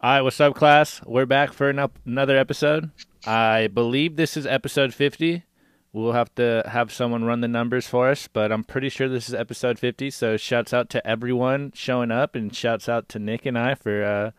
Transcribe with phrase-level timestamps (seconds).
[0.00, 1.00] All right, what's up, class?
[1.04, 2.92] We're back for an up- another episode.
[3.26, 5.42] I believe this is episode 50.
[5.92, 9.28] We'll have to have someone run the numbers for us, but I'm pretty sure this
[9.28, 10.10] is episode 50.
[10.10, 14.04] So, shouts out to everyone showing up, and shouts out to Nick and I for
[14.04, 14.30] uh,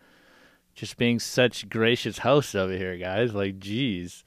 [0.74, 3.34] just being such gracious hosts over here, guys.
[3.34, 4.24] Like, geez.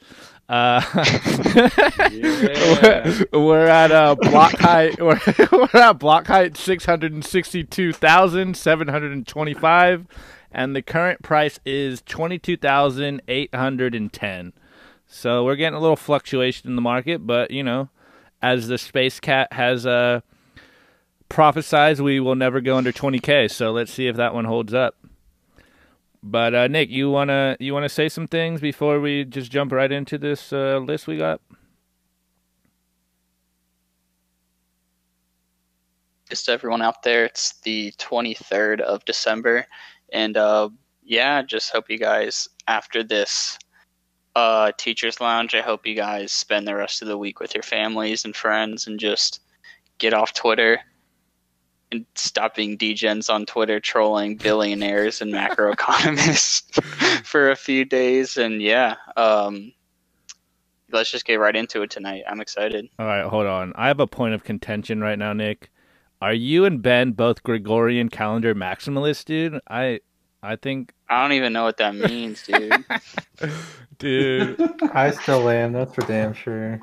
[0.47, 0.83] Uh,
[2.11, 5.01] we're, we're at uh, block height.
[5.01, 5.19] We're,
[5.51, 10.05] we're at block height six hundred and sixty-two thousand seven hundred and twenty-five,
[10.53, 14.53] and the current price is twenty-two thousand eight hundred and ten.
[15.07, 17.89] So we're getting a little fluctuation in the market, but you know,
[18.41, 20.21] as the space cat has uh,
[21.29, 23.47] prophesized, we will never go under twenty k.
[23.47, 24.95] So let's see if that one holds up.
[26.21, 29.91] But uh, Nick, you wanna you wanna say some things before we just jump right
[29.91, 31.41] into this uh, list we got?
[36.33, 39.67] just everyone out there, it's the 23rd of December.
[40.13, 40.69] And uh,
[41.03, 43.57] yeah, just hope you guys, after this
[44.35, 47.63] uh, Teacher's Lounge, I hope you guys spend the rest of the week with your
[47.63, 49.41] families and friends and just
[49.97, 50.79] get off Twitter
[51.91, 56.81] and stop being degens on Twitter trolling billionaires and macroeconomists
[57.25, 58.37] for a few days.
[58.37, 59.73] And yeah, um,
[60.91, 62.23] let's just get right into it tonight.
[62.27, 62.87] I'm excited.
[62.99, 63.73] All right, hold on.
[63.75, 65.71] I have a point of contention right now, Nick.
[66.23, 69.59] Are you and Ben both Gregorian calendar maximalists, dude?
[69.69, 69.99] I
[70.41, 72.73] I think I don't even know what that means, dude.
[73.97, 74.57] dude,
[74.93, 75.73] I still am.
[75.73, 76.79] That's for damn sure.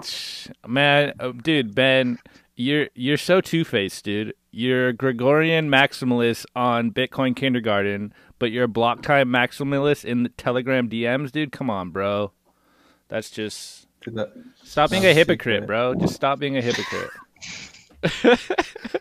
[0.68, 2.18] man, uh, dude, Ben,
[2.54, 4.34] you're you're so two-faced, dude.
[4.50, 10.86] You're Gregorian maximalist on Bitcoin kindergarten, but you're a block time maximalist in the Telegram
[10.86, 11.50] DMs, dude.
[11.50, 12.32] Come on, bro.
[13.08, 15.66] That's just that- stop being a hypocrite, stupid.
[15.66, 15.94] bro.
[15.94, 17.10] Just stop being a hypocrite.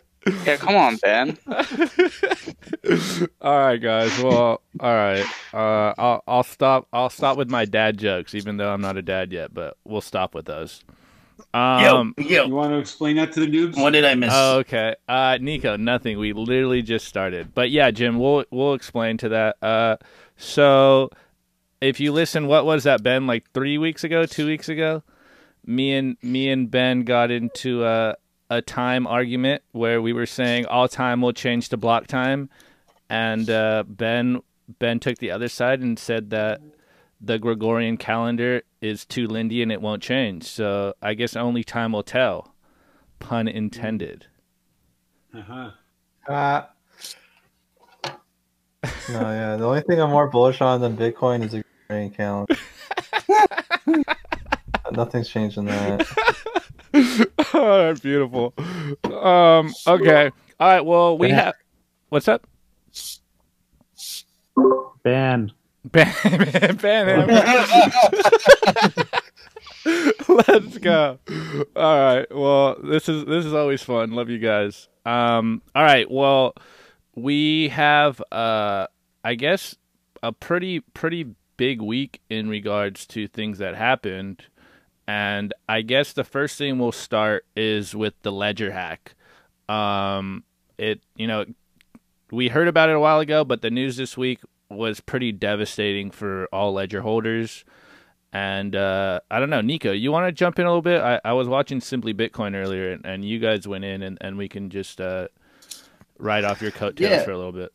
[0.44, 1.38] yeah, come on, Ben.
[3.40, 4.22] all right, guys.
[4.22, 5.24] Well, all right.
[5.52, 6.88] Uh, I'll I'll stop.
[6.92, 9.54] I'll stop with my dad jokes, even though I'm not a dad yet.
[9.54, 10.84] But we'll stop with those.
[11.54, 12.14] Um.
[12.18, 13.80] You want to explain that to the noobs?
[13.80, 14.30] What did I miss?
[14.32, 14.94] Oh, okay.
[15.08, 16.18] Uh, Nico, nothing.
[16.18, 17.54] We literally just started.
[17.54, 19.56] But yeah, Jim, we'll we'll explain to that.
[19.62, 19.96] Uh,
[20.36, 21.10] so
[21.80, 23.26] if you listen, what was that, Ben?
[23.26, 25.02] Like three weeks ago, two weeks ago,
[25.64, 28.16] me and me and Ben got into a
[28.50, 32.50] a time argument where we were saying all time will change to block time,
[33.08, 34.42] and uh, Ben
[34.78, 36.60] Ben took the other side and said that
[37.20, 40.44] the Gregorian calendar is too lindy and it won't change.
[40.44, 42.54] So I guess only time will tell.
[43.18, 44.26] Pun intended.
[45.34, 45.70] Uh-huh.
[46.28, 46.70] Ah.
[48.04, 48.10] no,
[49.08, 49.56] yeah.
[49.56, 52.56] The only thing I'm more bullish on than Bitcoin is a grain calendar.
[54.92, 56.06] Nothing's changing in that.
[57.54, 58.54] oh, beautiful.
[59.04, 59.72] Um.
[59.86, 60.30] Okay.
[60.58, 60.84] All right.
[60.84, 61.54] Well, we have.
[62.08, 62.46] What's up?
[65.02, 65.52] Ban.
[65.84, 66.12] Ban,
[66.76, 67.28] ban him.
[70.28, 71.18] Let's go.
[71.74, 72.26] All right.
[72.30, 74.12] Well, this is this is always fun.
[74.12, 74.88] Love you guys.
[75.06, 75.62] Um.
[75.74, 76.10] All right.
[76.10, 76.54] Well,
[77.14, 78.86] we have uh,
[79.24, 79.76] I guess
[80.22, 84.44] a pretty pretty big week in regards to things that happened,
[85.10, 89.14] and I guess the first thing we'll start is with the ledger hack.
[89.68, 90.44] Um.
[90.78, 91.44] It you know
[92.30, 94.40] we heard about it a while ago, but the news this week
[94.70, 97.64] was pretty devastating for all ledger holders.
[98.32, 101.02] And uh, I don't know, Nico, you want to jump in a little bit?
[101.02, 104.38] I, I was watching Simply Bitcoin earlier, and, and you guys went in, and, and
[104.38, 105.26] we can just uh,
[106.18, 107.24] ride off your coattails Yeah.
[107.24, 107.72] for a little bit.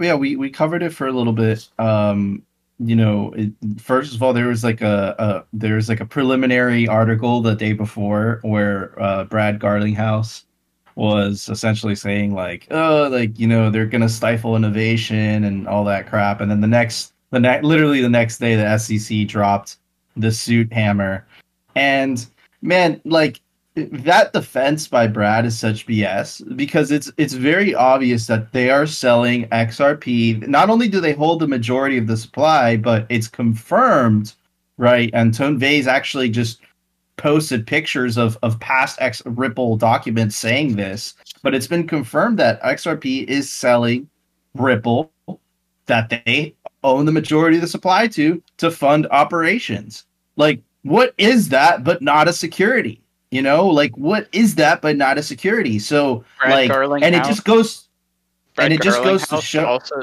[0.00, 1.68] yeah, we we covered it for a little bit.
[1.78, 2.42] Um,
[2.78, 6.04] you know, it, first of all, there was like a, a there was like a
[6.06, 10.44] preliminary article the day before where uh, Brad Garlinghouse
[10.94, 16.06] was essentially saying like, oh, like you know, they're gonna stifle innovation and all that
[16.08, 16.40] crap.
[16.40, 19.76] And then the next, the next, literally the next day, the SEC dropped
[20.16, 21.26] the suit hammer,
[21.74, 22.26] and
[22.62, 23.40] man, like
[23.76, 28.86] that defense by Brad is such BS because it's it's very obvious that they are
[28.86, 30.46] selling XRP.
[30.48, 34.32] Not only do they hold the majority of the supply, but it's confirmed,
[34.78, 35.10] right?
[35.12, 36.60] And Tone Vays actually just
[37.18, 42.62] posted pictures of of past X Ripple documents saying this, but it's been confirmed that
[42.62, 44.08] XRP is selling
[44.54, 45.12] Ripple
[45.84, 50.06] that they own the majority of the supply to to fund operations.
[50.36, 53.02] Like what is that but not a security?
[53.30, 55.78] You know, like what is that but not a security?
[55.78, 57.02] So Brad like Garlinghouse.
[57.02, 57.88] and it just goes
[58.54, 60.02] Brad and it just goes to show- Also,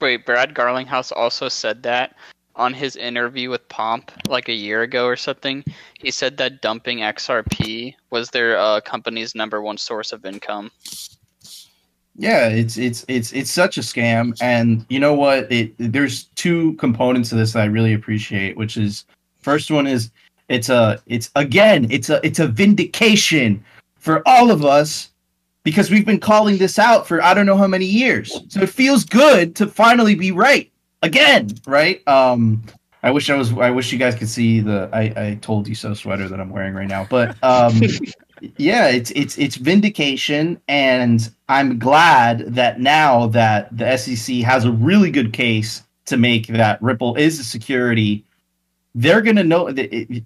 [0.00, 2.14] wait, Brad Garlinghouse also said that
[2.54, 5.64] on his interview with Pomp like a year ago or something.
[5.98, 10.70] He said that dumping XRP was their uh, company's number one source of income.
[12.14, 15.50] Yeah, it's it's it's it's such a scam, and you know what?
[15.50, 19.06] It there's two components to this that I really appreciate, which is
[19.40, 20.10] first one is
[20.52, 23.64] it's a it's again it's a it's a vindication
[23.96, 25.10] for all of us
[25.64, 28.40] because we've been calling this out for I don't know how many years.
[28.48, 30.70] So it feels good to finally be right
[31.02, 32.06] again, right?
[32.08, 32.62] Um
[33.02, 35.74] I wish I was I wish you guys could see the I, I told you
[35.74, 37.06] so sweater that I'm wearing right now.
[37.08, 37.80] But um
[38.56, 44.72] yeah, it's it's it's vindication and I'm glad that now that the SEC has a
[44.72, 48.24] really good case to make that Ripple is a security,
[48.94, 50.24] they're going to know that it,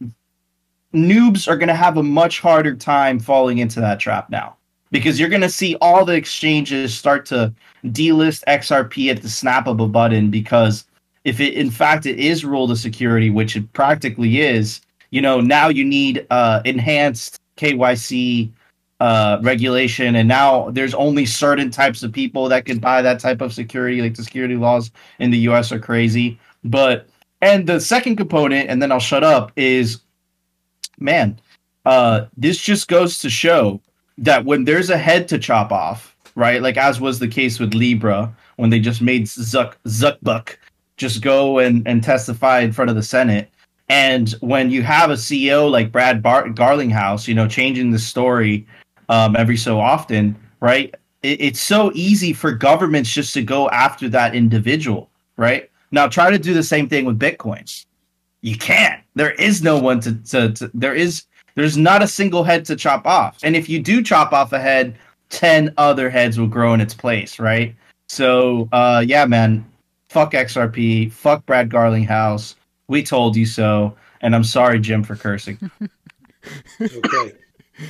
[0.96, 4.56] noobs are going to have a much harder time falling into that trap now
[4.90, 7.52] because you're going to see all the exchanges start to
[7.86, 10.84] delist XRP at the snap of a button because
[11.24, 15.40] if it in fact it is ruled a security, which it practically is, you know,
[15.40, 18.50] now you need uh, enhanced KYC
[19.00, 23.40] uh, regulation, and now there's only certain types of people that can buy that type
[23.40, 24.00] of security.
[24.00, 25.72] Like the security laws in the U.S.
[25.72, 26.38] are crazy.
[26.64, 27.08] But
[27.42, 30.00] and the second component, and then I'll shut up, is
[30.98, 31.38] man,
[31.84, 33.80] uh, this just goes to show
[34.18, 36.62] that when there's a head to chop off, right?
[36.62, 40.56] Like as was the case with Libra when they just made Zuck Zuckbuck
[40.96, 43.50] just go and, and testify in front of the Senate.
[43.88, 48.66] And when you have a CEO like Brad Bar- Garlinghouse, you know, changing the story
[49.08, 50.94] um, every so often, right?
[51.22, 55.70] It, it's so easy for governments just to go after that individual, right?
[55.92, 57.84] Now try to do the same thing with Bitcoin.
[58.40, 59.02] You can't.
[59.16, 61.24] There is no one to, to, to there is
[61.56, 63.38] there's not a single head to chop off.
[63.42, 64.96] And if you do chop off a head,
[65.30, 67.74] 10 other heads will grow in its place, right?
[68.08, 69.64] So, uh, yeah, man,
[70.10, 72.54] fuck XRP, fuck Brad Garlinghouse.
[72.88, 73.96] We told you so.
[74.20, 75.58] And I'm sorry, Jim, for cursing.
[76.80, 77.32] Okay.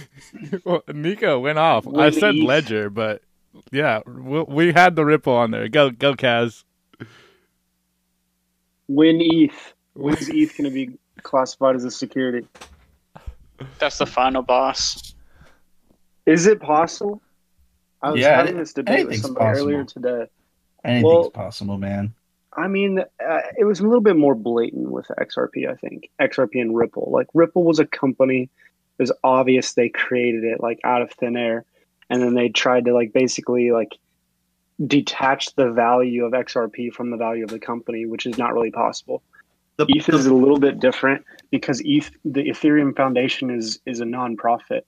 [0.65, 1.87] well, Nico went off.
[1.87, 2.45] I said ETH?
[2.45, 3.23] Ledger, but
[3.71, 5.69] yeah, we, we had the Ripple on there.
[5.69, 6.65] Go, go, Kaz.
[8.87, 9.75] When ETH?
[9.95, 12.47] When's ETH going to be classified as a security?
[13.79, 15.15] That's the final boss.
[16.25, 17.21] Is it possible?
[18.03, 19.69] I was Yeah, having this debate with anything's somebody possible.
[19.69, 20.27] earlier today.
[20.85, 22.15] Anything's Well- possible, man.
[22.59, 26.09] I mean, uh, it was a little bit more blatant with XRP, I think.
[26.19, 27.11] XRP and Ripple.
[27.11, 31.37] Like, Ripple was a company, it was obvious they created it, like, out of thin
[31.37, 31.65] air.
[32.09, 33.93] And then they tried to, like, basically, like,
[34.87, 38.71] detach the value of XRP from the value of the company, which is not really
[38.71, 39.23] possible.
[39.79, 44.05] The, ETH is a little bit different because ETH, the Ethereum Foundation is is a
[44.05, 44.83] nonprofit.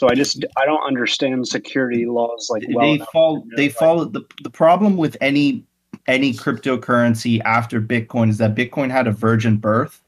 [0.00, 3.76] So I just I don't understand security laws like well they enough fall they like,
[3.76, 5.64] fall the, the problem with any
[6.06, 10.02] any cryptocurrency after bitcoin is that bitcoin had a virgin birth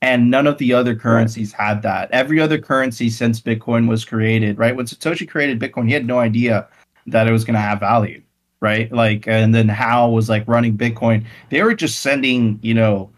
[0.00, 2.10] and none of the other currencies had that.
[2.12, 4.74] Every other currency since bitcoin was created right?
[4.74, 6.68] When satoshi created bitcoin he had no idea
[7.06, 8.22] that it was going to have value
[8.60, 8.90] right?
[8.92, 11.24] Like and then Hal was like running bitcoin.
[11.50, 13.10] They were just sending you know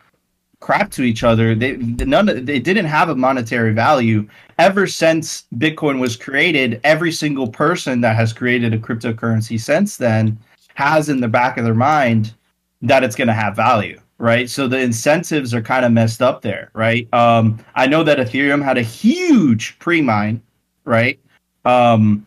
[0.61, 4.26] crap to each other they none of, they didn't have a monetary value
[4.58, 10.38] ever since Bitcoin was created, every single person that has created a cryptocurrency since then
[10.75, 12.35] has in the back of their mind
[12.82, 14.49] that it's going to have value, right?
[14.49, 17.12] So the incentives are kind of messed up there, right?
[17.12, 20.43] Um, I know that Ethereum had a huge pre-mine,
[20.85, 21.19] right?
[21.64, 22.26] Um,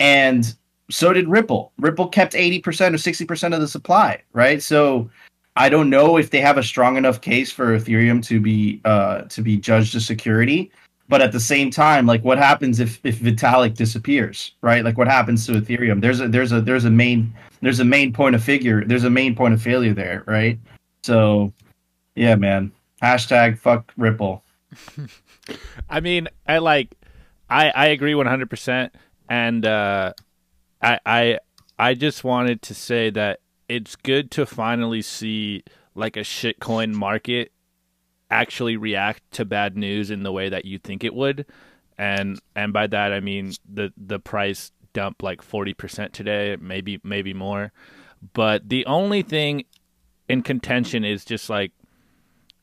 [0.00, 0.54] and
[0.90, 1.72] so did Ripple.
[1.78, 4.62] Ripple kept 80% or 60% of the supply, right?
[4.62, 5.10] So
[5.56, 9.22] I don't know if they have a strong enough case for Ethereum to be uh,
[9.22, 10.70] to be judged a security
[11.12, 14.82] but at the same time like what happens if if vitalik disappears right?
[14.82, 16.00] Like what happens to ethereum?
[16.00, 19.10] There's a there's a there's a main there's a main point of figure there's a
[19.10, 20.58] main point of failure there right?
[21.02, 21.52] So
[22.14, 22.72] yeah man.
[23.02, 24.42] Hashtag fuck ripple.
[25.90, 26.94] I mean, I like,
[27.50, 28.94] I I agree one hundred percent,
[29.28, 30.12] and uh,
[30.80, 31.38] I I
[31.78, 35.64] I just wanted to say that it's good to finally see
[35.94, 37.52] like a shitcoin market
[38.30, 41.46] actually react to bad news in the way that you think it would,
[41.98, 47.00] and and by that I mean the the price dump like forty percent today, maybe
[47.04, 47.72] maybe more,
[48.32, 49.64] but the only thing
[50.28, 51.72] in contention is just like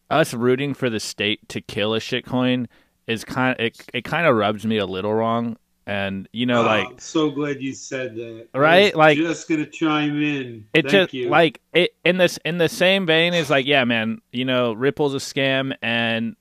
[0.09, 2.67] us rooting for the state to kill a shitcoin
[3.05, 5.57] is kind of it, it kind of rubs me a little wrong
[5.89, 8.47] and you know Oh, like I'm so glad you said that.
[8.53, 8.95] Right?
[8.95, 10.65] Like- just gonna chime in.
[10.73, 11.29] it Thank just you.
[11.29, 15.13] like it in this in the same vein is like yeah man you know ripple's
[15.13, 16.35] a scam and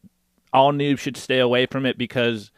[0.52, 2.50] all noobs should stay away from it because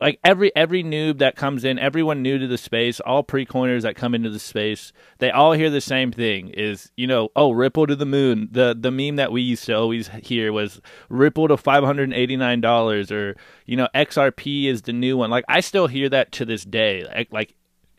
[0.00, 3.96] like every every noob that comes in everyone new to the space all pre-coiners that
[3.96, 7.86] come into the space they all hear the same thing is you know oh ripple
[7.86, 8.48] to the moon.
[8.50, 13.36] The the meme that we used to always hear was ripple to $589 or
[13.66, 15.30] you know xrp is the new one.
[15.30, 17.04] Like i still hear that to this day.
[17.04, 17.54] Like, like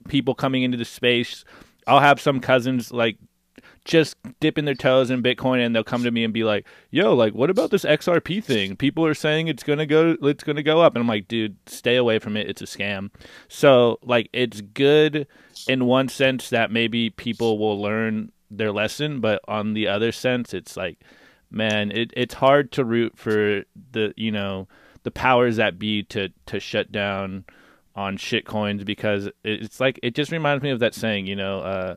[0.08, 1.44] people coming into the space
[1.88, 3.18] I'll have some cousins like
[3.90, 7.14] just dipping their toes in Bitcoin and they'll come to me and be like, "Yo,
[7.14, 8.76] like what about this XRP thing?
[8.76, 11.28] People are saying it's going to go it's going to go up." And I'm like,
[11.28, 12.48] "Dude, stay away from it.
[12.48, 13.10] It's a scam."
[13.48, 15.28] So, like it's good
[15.68, 20.54] in one sense that maybe people will learn their lesson, but on the other sense,
[20.54, 21.00] it's like
[21.52, 24.68] man, it, it's hard to root for the, you know,
[25.04, 27.46] the powers that be to to shut down
[27.96, 31.60] on shit coins because it's like it just reminds me of that saying, you know,
[31.60, 31.96] uh,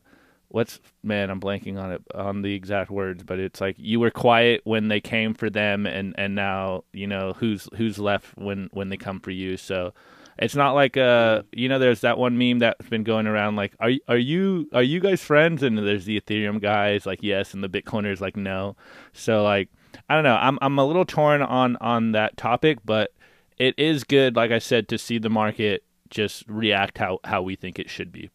[0.52, 4.10] what's man, I'm blanking on it on the exact words, but it's like you were
[4.10, 8.68] quiet when they came for them, and and now you know who's who's left when
[8.72, 9.56] when they come for you.
[9.56, 9.92] So
[10.38, 13.74] it's not like uh you know there's that one meme that's been going around like
[13.80, 17.64] are are you are you guys friends and there's the Ethereum guys like yes and
[17.64, 18.76] the Bitcoiners like no.
[19.12, 19.70] So like
[20.08, 20.36] I don't know.
[20.36, 23.12] I'm I'm a little torn on on that topic, but
[23.56, 27.56] it is good like I said to see the market just react how how we
[27.56, 28.28] think it should be.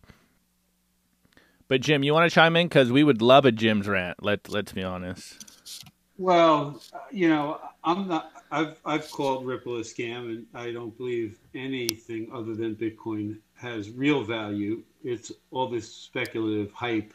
[1.67, 4.23] But Jim, you want to chime in because we would love a Jim's rant.
[4.23, 5.45] Let let's be honest.
[6.17, 6.81] Well,
[7.11, 8.31] you know, I'm not.
[8.51, 13.89] I've I've called Ripple a scam, and I don't believe anything other than Bitcoin has
[13.89, 14.81] real value.
[15.03, 17.13] It's all this speculative hype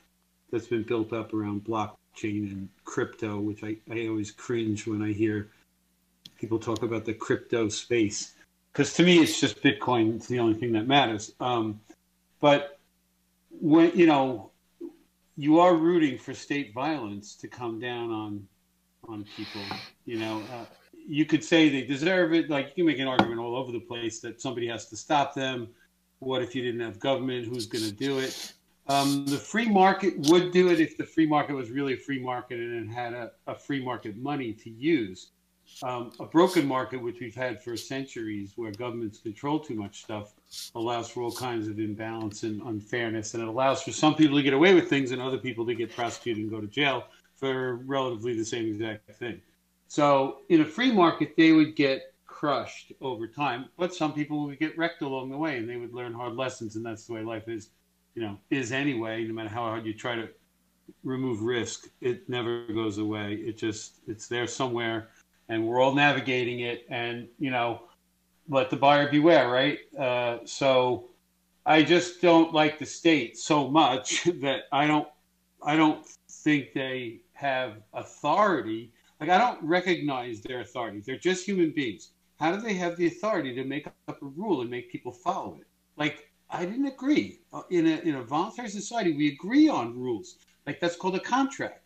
[0.51, 5.13] that's been built up around blockchain and crypto, which I, I always cringe when I
[5.13, 5.49] hear
[6.39, 8.35] people talk about the crypto space.
[8.73, 10.17] Because to me, it's just Bitcoin.
[10.17, 11.33] It's the only thing that matters.
[11.41, 11.81] Um,
[12.41, 12.79] but
[13.63, 14.51] when you know
[15.37, 18.47] you are rooting for state violence to come down on
[19.09, 19.63] on people,
[20.05, 20.43] you know.
[20.53, 20.65] Uh,
[21.05, 22.49] you could say they deserve it.
[22.49, 25.35] Like you can make an argument all over the place that somebody has to stop
[25.35, 25.69] them.
[26.19, 27.47] What if you didn't have government?
[27.47, 28.53] Who's going to do it?
[28.89, 32.21] Um, the free market would do it if the free market was really a free
[32.21, 35.31] market and it had a, a free market money to use.
[35.83, 40.35] Um, a broken market, which we've had for centuries, where governments control too much stuff,
[40.75, 44.43] allows for all kinds of imbalance and unfairness, and it allows for some people to
[44.43, 47.05] get away with things and other people to get prosecuted and go to jail
[47.37, 49.41] for relatively the same exact thing.
[49.89, 54.59] So in a free market, they would get crushed over time, but some people would
[54.59, 57.23] get wrecked along the way, and they would learn hard lessons, and that's the way
[57.23, 57.71] life is,
[58.15, 59.25] you know, is anyway.
[59.25, 60.29] No matter how hard you try to
[61.05, 63.35] remove risk, it never goes away.
[63.35, 65.09] It just it's there somewhere,
[65.49, 67.83] and we're all navigating it, and you know,
[68.49, 69.79] let the buyer beware, right?
[69.99, 71.11] Uh, so
[71.65, 75.09] I just don't like the state so much that I don't
[75.63, 81.01] I don't think they have authority like I don't recognize their authority.
[81.01, 82.11] They're just human beings.
[82.41, 85.59] How do they have the authority to make up a rule and make people follow
[85.61, 85.67] it?
[85.97, 87.39] Like I didn't agree.
[87.53, 90.39] Uh, in a in a voluntary society, we agree on rules.
[90.67, 91.82] Like that's called a contract.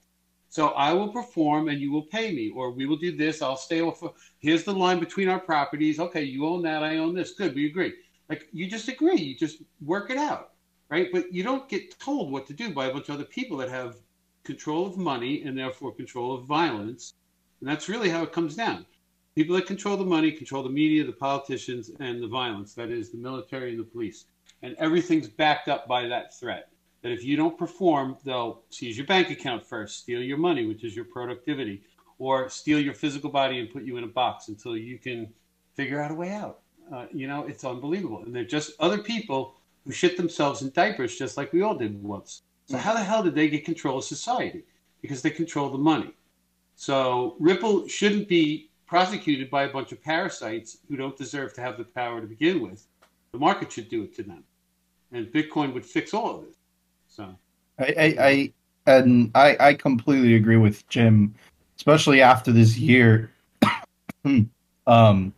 [0.49, 3.43] So I will perform and you will pay me, or we will do this.
[3.43, 4.03] I'll stay off.
[4.39, 5.99] Here's the line between our properties.
[5.99, 6.83] Okay, you own that.
[6.83, 7.33] I own this.
[7.33, 7.93] Good, we agree.
[8.29, 9.17] Like you just agree.
[9.17, 10.53] You just work it out,
[10.89, 11.09] right?
[11.13, 13.69] But you don't get told what to do by a bunch of other people that
[13.69, 13.97] have
[14.45, 17.15] control of money and therefore control of violence
[17.61, 18.87] and that's really how it comes down.
[19.35, 23.11] People that control the money control the media, the politicians, and the violence that is,
[23.11, 24.27] the military and the police.
[24.63, 26.69] And everything's backed up by that threat.
[27.03, 30.83] That if you don't perform, they'll seize your bank account first, steal your money, which
[30.83, 31.83] is your productivity,
[32.19, 35.29] or steal your physical body and put you in a box until you can
[35.75, 36.61] figure out a way out.
[36.93, 38.23] Uh, you know, it's unbelievable.
[38.25, 42.03] And they're just other people who shit themselves in diapers just like we all did
[42.03, 42.43] once.
[42.67, 44.65] So, how the hell did they get control of society?
[45.03, 46.13] Because they control the money.
[46.77, 51.79] So Ripple shouldn't be prosecuted by a bunch of parasites who don't deserve to have
[51.79, 52.87] the power to begin with.
[53.33, 54.45] The market should do it to them,
[55.11, 56.56] and Bitcoin would fix all of this.
[57.17, 57.35] So,
[57.79, 58.53] I, I, I
[58.87, 61.35] and I, I completely agree with Jim,
[61.79, 63.31] especially after this year.
[64.87, 65.33] um,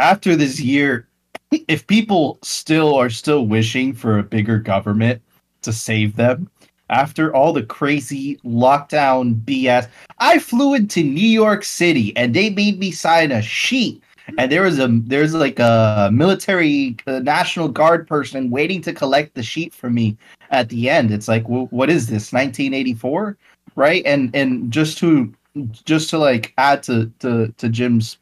[0.00, 1.06] after this year,
[1.68, 5.22] if people still are still wishing for a bigger government
[5.62, 6.50] to save them,
[6.90, 9.88] after all the crazy lockdown BS.
[10.18, 14.01] I flew into New York City and they made me sign a sheet.
[14.38, 19.34] And there was a there's like a military uh, national guard person waiting to collect
[19.34, 20.16] the sheet from me
[20.50, 21.10] at the end.
[21.10, 22.32] It's like, well, what is this?
[22.32, 23.36] 1984,
[23.76, 24.02] right?
[24.06, 25.32] And and just to
[25.72, 28.18] just to like add to to to Jim's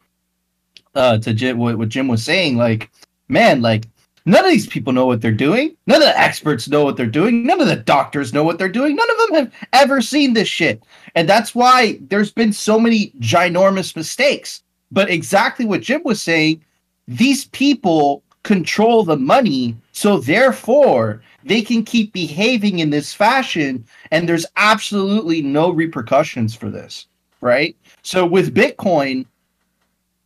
[0.94, 2.90] uh to Jim what, what Jim was saying, like
[3.28, 3.86] man, like
[4.26, 5.76] None of these people know what they're doing.
[5.86, 7.46] None of the experts know what they're doing.
[7.46, 8.94] None of the doctors know what they're doing.
[8.94, 10.82] None of them have ever seen this shit.
[11.14, 14.62] And that's why there's been so many ginormous mistakes.
[14.92, 16.64] But exactly what Jim was saying,
[17.06, 19.76] these people control the money.
[19.92, 23.84] So therefore, they can keep behaving in this fashion.
[24.10, 27.06] And there's absolutely no repercussions for this.
[27.40, 27.76] Right.
[28.02, 29.26] So with Bitcoin,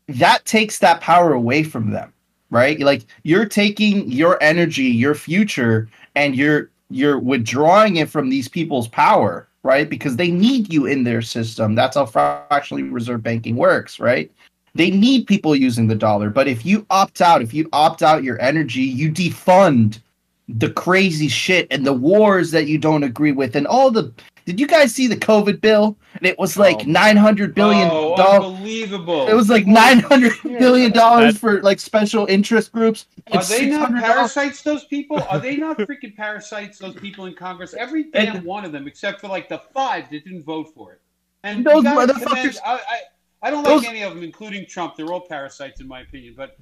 [0.09, 2.14] that takes that power away from them
[2.54, 2.78] right?
[2.78, 8.87] Like you're taking your energy, your future, and you're you're withdrawing it from these people's
[8.87, 9.90] power, right?
[9.90, 11.75] Because they need you in their system.
[11.75, 14.30] That's how fractionally reserve banking works, right?
[14.74, 16.30] They need people using the dollar.
[16.30, 20.00] But if you opt out, if you opt out your energy, you defund
[20.48, 24.12] the crazy shit and the wars that you don't agree with and all the
[24.44, 25.96] did you guys see the COVID bill?
[26.16, 26.60] And it was oh.
[26.60, 26.84] like Oh.
[26.84, 28.52] nine hundred billion oh, dollars.
[28.56, 29.26] unbelievable!
[29.26, 33.06] It was like nine hundred billion dollars for like special interest groups.
[33.32, 34.62] Are and they not parasites?
[34.62, 35.22] Those people?
[35.30, 36.78] Are they not freaking parasites?
[36.78, 37.74] Those people in Congress?
[37.74, 40.92] Every damn And- one of them, except for like the five that didn't vote for
[40.92, 41.00] it.
[41.42, 42.98] And Those motherfuckers- commend- I, I,
[43.44, 44.96] I don't Those- like any of them, including Trump.
[44.96, 46.34] They're all parasites, in my opinion.
[46.36, 46.56] But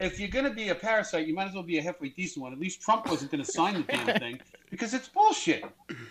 [0.00, 2.52] if you're gonna be a parasite, you might as well be a halfway decent one.
[2.52, 4.40] At least Trump wasn't gonna sign the damn thing
[4.70, 5.64] because it's bullshit.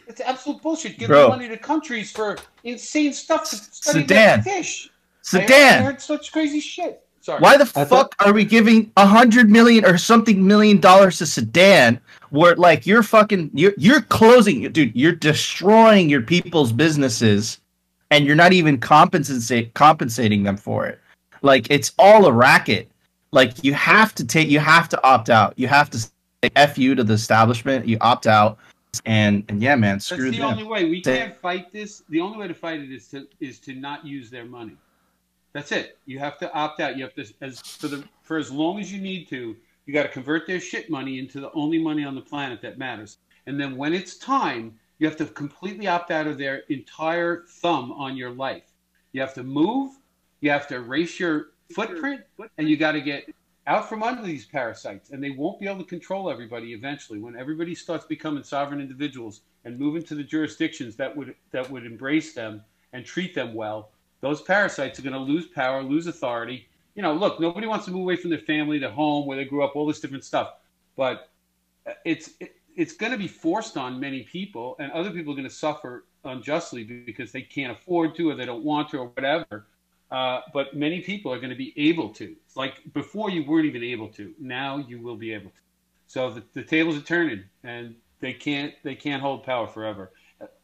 [0.08, 1.00] It's absolute bullshit.
[1.00, 1.30] Giving Bro.
[1.30, 4.44] money to countries for insane stuff to study Sudan.
[4.44, 4.90] fish.
[4.90, 5.84] I- I Sudan.
[5.84, 7.04] heard such crazy shit.
[7.22, 7.40] Sorry.
[7.40, 11.18] Why the I fuck thought- are we giving a hundred million or something million dollars
[11.20, 12.00] to Sudan?
[12.30, 14.94] Where like you're fucking you're you're closing, dude.
[14.96, 17.60] You're destroying your people's businesses,
[18.12, 21.00] and you're not even compensate compensating them for it.
[21.42, 22.90] Like it's all a racket.
[23.32, 25.54] Like you have to take, you have to opt out.
[25.58, 26.10] You have to say
[26.56, 27.88] f you to the establishment.
[27.88, 28.58] You opt out,
[29.06, 30.52] and and yeah, man, That's screw the them.
[30.52, 30.86] only way.
[30.86, 32.04] We can't fight this.
[32.10, 34.78] The only way to fight it is to is to not use their money.
[35.54, 35.98] That's it.
[36.06, 36.98] You have to opt out.
[36.98, 39.56] You have to as for the for as long as you need to.
[39.86, 42.78] You got to convert their shit money into the only money on the planet that
[42.78, 43.20] matters.
[43.46, 47.92] And then when it's time, you have to completely opt out of their entire thumb
[47.92, 48.72] on your life.
[49.12, 49.92] You have to move.
[50.42, 52.22] You have to erase your footprint,
[52.58, 53.30] and you got to get
[53.66, 55.10] out from under these parasites.
[55.10, 57.20] And they won't be able to control everybody eventually.
[57.20, 61.86] When everybody starts becoming sovereign individuals and move into the jurisdictions that would that would
[61.86, 62.64] embrace them
[62.94, 66.68] and treat them well, those parasites are going to lose power, lose authority.
[66.96, 69.46] You know, look, nobody wants to move away from their family, their home, where they
[69.46, 70.54] grew up, all this different stuff.
[70.96, 71.30] But
[71.86, 75.36] uh, it's it, it's going to be forced on many people, and other people are
[75.36, 79.08] going to suffer unjustly because they can't afford to, or they don't want to, or
[79.08, 79.68] whatever.
[80.12, 82.36] Uh, but many people are going to be able to.
[82.56, 84.34] Like before you weren't even able to.
[84.40, 85.62] Now you will be able to.
[86.06, 90.12] So the, the tables are turning, and they can't they can't hold power forever.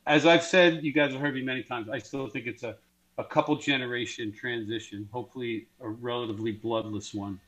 [0.06, 1.90] As I've said, you guys have heard me many times.
[1.90, 2.78] I still think it's a
[3.18, 5.08] a couple generation transition.
[5.12, 7.40] Hopefully, a relatively bloodless one.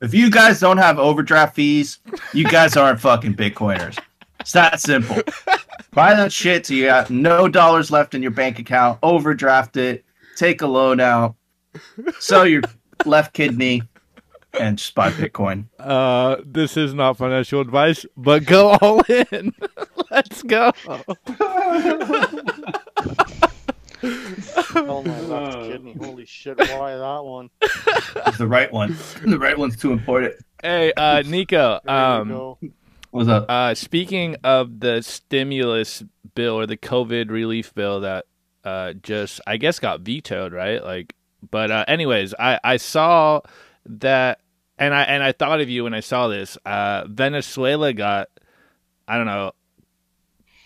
[0.00, 1.98] If you guys don't have overdraft fees,
[2.34, 3.98] you guys aren't fucking Bitcoiners.
[4.40, 5.22] It's that simple.
[5.92, 10.04] Buy that shit till you got no dollars left in your bank account, overdraft it,
[10.36, 11.34] take a loan out,
[12.18, 12.62] sell your
[13.06, 13.82] left kidney,
[14.60, 15.64] and just buy Bitcoin.
[15.78, 19.54] Uh, this is not financial advice, but go all in.
[20.10, 20.72] Let's go.
[24.02, 25.62] Oh my left Uh.
[25.68, 25.94] kidney.
[25.98, 27.50] Holy shit, why that one?
[27.62, 28.96] It's the right one.
[29.24, 30.34] The right one's too important.
[30.62, 31.80] Hey, uh, Nico.
[31.86, 32.56] Um.
[33.10, 33.46] What's up?
[33.48, 36.02] uh, speaking of the stimulus
[36.34, 38.26] bill or the COVID relief bill that
[38.64, 40.82] uh, just, I guess, got vetoed, right?
[40.84, 41.14] Like,
[41.50, 43.40] but uh, anyways, I I saw
[43.86, 44.40] that,
[44.78, 46.58] and I and I thought of you when I saw this.
[46.66, 48.28] Uh, Venezuela got,
[49.08, 49.52] I don't know,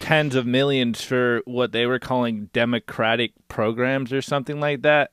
[0.00, 5.12] tens of millions for what they were calling democratic programs or something like that.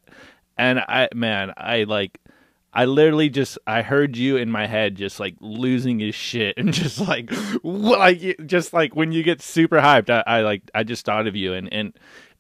[0.58, 2.20] And I, man, I like,
[2.74, 6.74] I literally just, I heard you in my head just like losing his shit and
[6.74, 7.30] just like,
[7.64, 11.36] like, just like when you get super hyped, I, I like, I just thought of
[11.36, 11.94] you and, and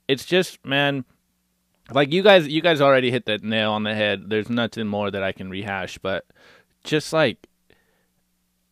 [0.07, 1.03] it's just, man,
[1.91, 4.29] like you guys, you guys already hit that nail on the head.
[4.29, 6.25] There's nothing more that I can rehash, but
[6.83, 7.45] just like,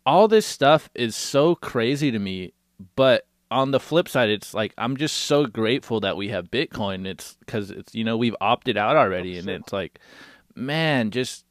[0.06, 2.54] all this stuff is so crazy to me,
[2.96, 7.06] but on the flip side, it's like I'm just so grateful that we have Bitcoin.
[7.06, 10.00] It's because it's you know we've opted out already, and it's like,
[10.56, 11.46] man, just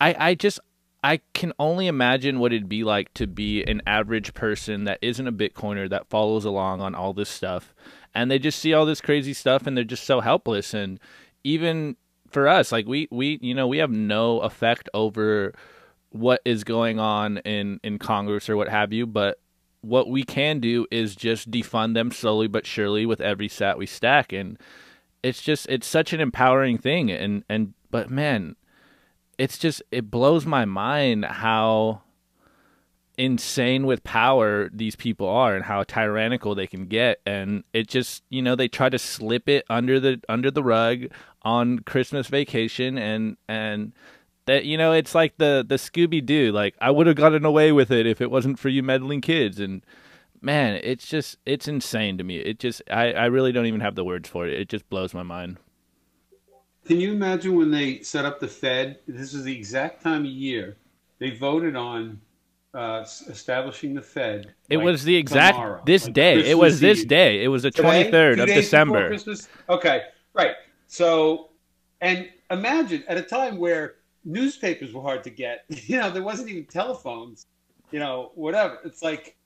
[0.00, 0.60] I I just
[1.02, 5.26] I can only imagine what it'd be like to be an average person that isn't
[5.26, 7.74] a Bitcoiner that follows along on all this stuff,
[8.14, 10.74] and they just see all this crazy stuff, and they're just so helpless.
[10.74, 10.98] And
[11.44, 11.96] even
[12.30, 15.54] for us, like we we you know we have no effect over
[16.10, 19.38] what is going on in in Congress or what have you, but
[19.80, 23.86] what we can do is just defund them slowly but surely with every sat we
[23.86, 24.58] stack and
[25.22, 28.56] it's just it's such an empowering thing and and but man
[29.38, 32.02] it's just it blows my mind how
[33.16, 38.22] insane with power these people are and how tyrannical they can get and it just
[38.30, 41.06] you know they try to slip it under the under the rug
[41.42, 43.92] on christmas vacation and and
[44.48, 47.70] that you know it's like the the scooby doo like i would have gotten away
[47.70, 49.84] with it if it wasn't for you meddling kids and
[50.40, 53.94] man it's just it's insane to me it just i i really don't even have
[53.94, 55.58] the words for it it just blows my mind
[56.86, 59.00] Can you imagine when they set up the Fed?
[59.06, 60.78] This is the exact time of year
[61.18, 62.18] they voted on
[62.72, 64.54] uh, establishing the Fed.
[64.70, 66.50] It like, was the exact tomorrow, this like day.
[66.50, 67.08] it was Christmas this Eve.
[67.08, 67.44] day.
[67.44, 69.14] It was the twenty third of December.
[69.68, 70.54] Okay, right.
[70.86, 71.50] So,
[72.00, 75.64] and imagine at a time where newspapers were hard to get.
[75.68, 77.46] You know, there wasn't even telephones.
[77.90, 78.78] You know, whatever.
[78.84, 79.36] It's like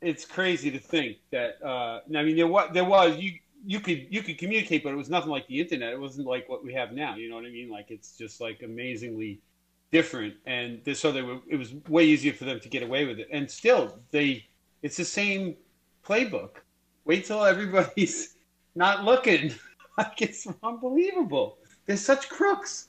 [0.00, 1.62] it's crazy to think that.
[1.62, 3.32] Uh, I mean, there was there was you
[3.64, 5.92] you could you could communicate, but it was nothing like the internet.
[5.92, 7.16] It wasn't like what we have now.
[7.16, 7.68] You know what I mean?
[7.68, 9.40] Like it's just like amazingly
[9.90, 11.38] different, and so they were.
[11.48, 14.46] It was way easier for them to get away with it, and still they.
[14.82, 15.56] It's the same
[16.06, 16.58] playbook.
[17.04, 18.36] Wait till everybody's
[18.74, 19.52] not looking.
[19.98, 21.58] like it's unbelievable.
[21.86, 22.88] They're such crooks.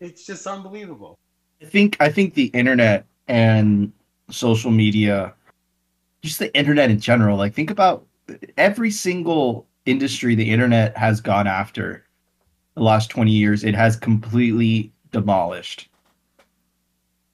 [0.00, 1.18] It's just unbelievable.
[1.60, 3.92] I think I think the internet and
[4.30, 5.34] social media,
[6.22, 7.36] just the internet in general.
[7.36, 8.06] Like think about
[8.56, 12.06] every single industry the internet has gone after
[12.74, 15.89] the last 20 years, it has completely demolished.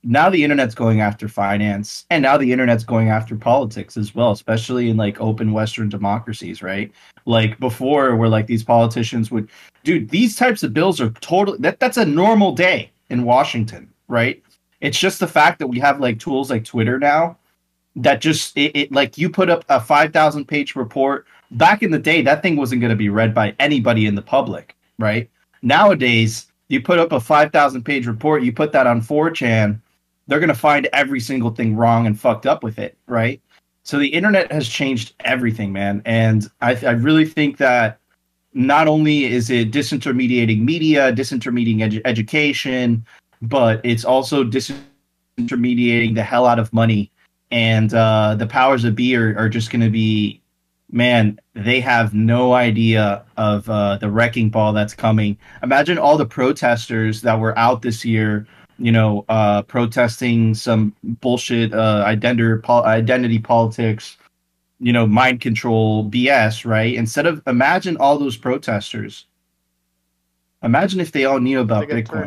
[0.04, 4.30] Now the internet's going after finance and now the internet's going after politics as well,
[4.30, 6.92] especially in like open western democracies, right?
[7.24, 9.48] Like before where like these politicians would
[9.82, 14.42] dude, these types of bills are totally that that's a normal day in Washington, right?
[14.80, 17.36] It's just the fact that we have like tools like Twitter now
[17.96, 21.98] that just it, it like you put up a 5000 page report back in the
[21.98, 25.30] day that thing wasn't going to be read by anybody in the public right
[25.62, 29.80] nowadays you put up a 5000 page report you put that on 4chan
[30.26, 33.40] they're going to find every single thing wrong and fucked up with it right?
[33.82, 36.02] So the internet has changed everything man.
[36.04, 38.00] And i, I really think that
[38.54, 43.04] not only is it disintermediating media disintermediating edu- education
[43.42, 47.10] but it's also disintermediating the hell out of money.
[47.50, 50.40] And uh, the powers that be are, are just going to be
[50.90, 55.36] man they have no idea of uh, the wrecking ball that's coming.
[55.62, 58.46] Imagine all the protesters that were out this year
[58.78, 64.16] you know uh, protesting some bullshit uh, identity, pol- identity politics
[64.80, 69.26] you know mind control bs right instead of imagine all those protesters
[70.62, 72.26] imagine if they all knew about bitcoin.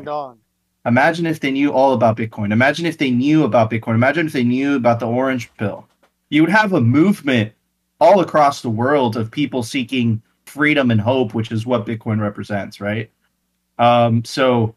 [0.86, 2.52] Imagine if they knew all about Bitcoin.
[2.52, 3.96] Imagine if they knew about Bitcoin.
[3.96, 5.88] Imagine if they knew about the orange pill.
[6.30, 7.54] You would have a movement
[8.00, 12.80] all across the world of people seeking freedom and hope, which is what Bitcoin represents,
[12.82, 13.12] right?
[13.78, 14.76] Um, so,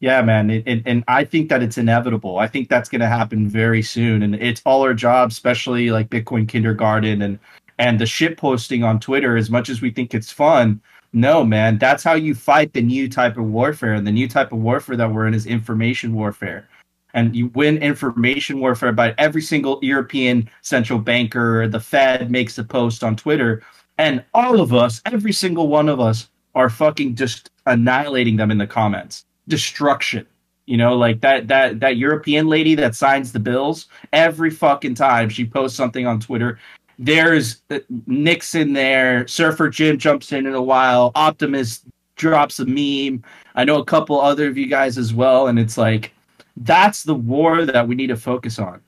[0.00, 2.38] yeah, man, it, and I think that it's inevitable.
[2.38, 6.10] I think that's going to happen very soon, and it's all our job, especially like
[6.10, 7.38] Bitcoin Kindergarten and
[7.78, 9.36] and the shit posting on Twitter.
[9.36, 10.80] As much as we think it's fun,
[11.12, 13.94] no, man, that's how you fight the new type of warfare.
[13.94, 16.68] And the new type of warfare that we're in is information warfare.
[17.14, 22.64] And you win information warfare by every single European central banker, the Fed makes a
[22.64, 23.62] post on Twitter,
[23.96, 28.58] and all of us, every single one of us, are fucking just annihilating them in
[28.58, 29.25] the comments.
[29.48, 30.26] Destruction.
[30.66, 35.28] You know, like that that that European lady that signs the bills, every fucking time
[35.28, 36.58] she posts something on Twitter,
[36.98, 41.82] there's uh, Nixon there, Surfer Jim jumps in in a while, Optimus
[42.16, 43.22] drops a meme.
[43.54, 46.12] I know a couple other of you guys as well, and it's like
[46.56, 48.80] that's the war that we need to focus on.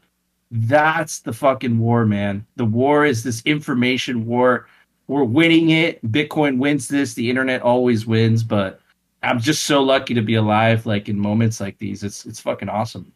[0.50, 2.46] That's the fucking war, man.
[2.56, 4.66] The war is this information war.
[5.06, 6.02] We're winning it.
[6.10, 7.14] Bitcoin wins this.
[7.14, 8.80] The internet always wins, but
[9.22, 12.04] I'm just so lucky to be alive like in moments like these.
[12.04, 13.12] It's it's fucking awesome.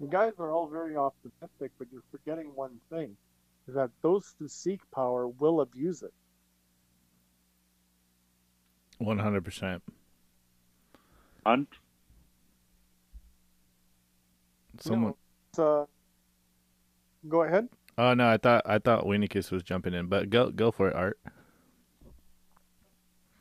[0.00, 3.16] You guys are all very optimistic, but you're forgetting one thing:
[3.68, 6.12] is that those who seek power will abuse it.
[8.98, 9.82] One hundred percent.
[11.46, 11.66] Un-
[14.78, 15.12] Someone.
[15.12, 15.16] No,
[15.50, 15.86] it's, uh,
[17.28, 17.68] go ahead.
[17.98, 20.94] Oh no, I thought I thought Winnicus was jumping in, but go go for it,
[20.94, 21.18] Art.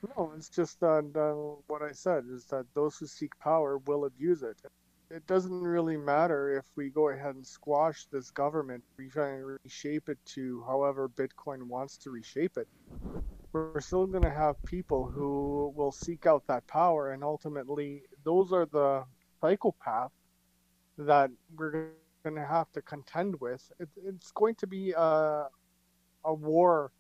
[0.01, 4.05] No, it's just that uh, what I said is that those who seek power will
[4.05, 4.57] abuse it.
[5.11, 9.57] It doesn't really matter if we go ahead and squash this government, we try and
[9.63, 12.67] reshape it to however Bitcoin wants to reshape it.
[13.51, 18.53] We're still going to have people who will seek out that power, and ultimately, those
[18.53, 19.03] are the
[19.41, 20.11] psychopaths
[20.99, 21.89] that we're
[22.23, 23.71] going to have to contend with.
[23.79, 25.47] It, it's going to be a,
[26.23, 26.91] a war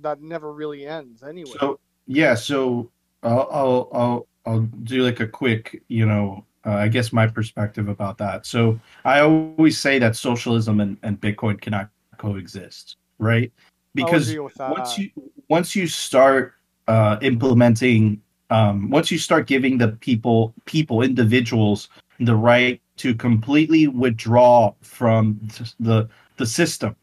[0.00, 1.58] that never really ends, anyway.
[1.60, 2.90] So yeah, so
[3.22, 7.88] I'll I'll I'll, I'll do like a quick, you know, uh, I guess my perspective
[7.88, 8.46] about that.
[8.46, 11.88] So I always say that socialism and, and Bitcoin cannot
[12.18, 13.52] coexist, right?
[13.94, 15.10] Because once you
[15.48, 16.54] once you start
[16.88, 21.88] uh, implementing, um, once you start giving the people people individuals
[22.20, 25.40] the right to completely withdraw from
[25.80, 26.96] the the system,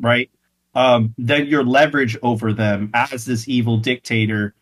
[0.00, 0.30] right?
[0.74, 4.54] Um, then your leverage over them as this evil dictator,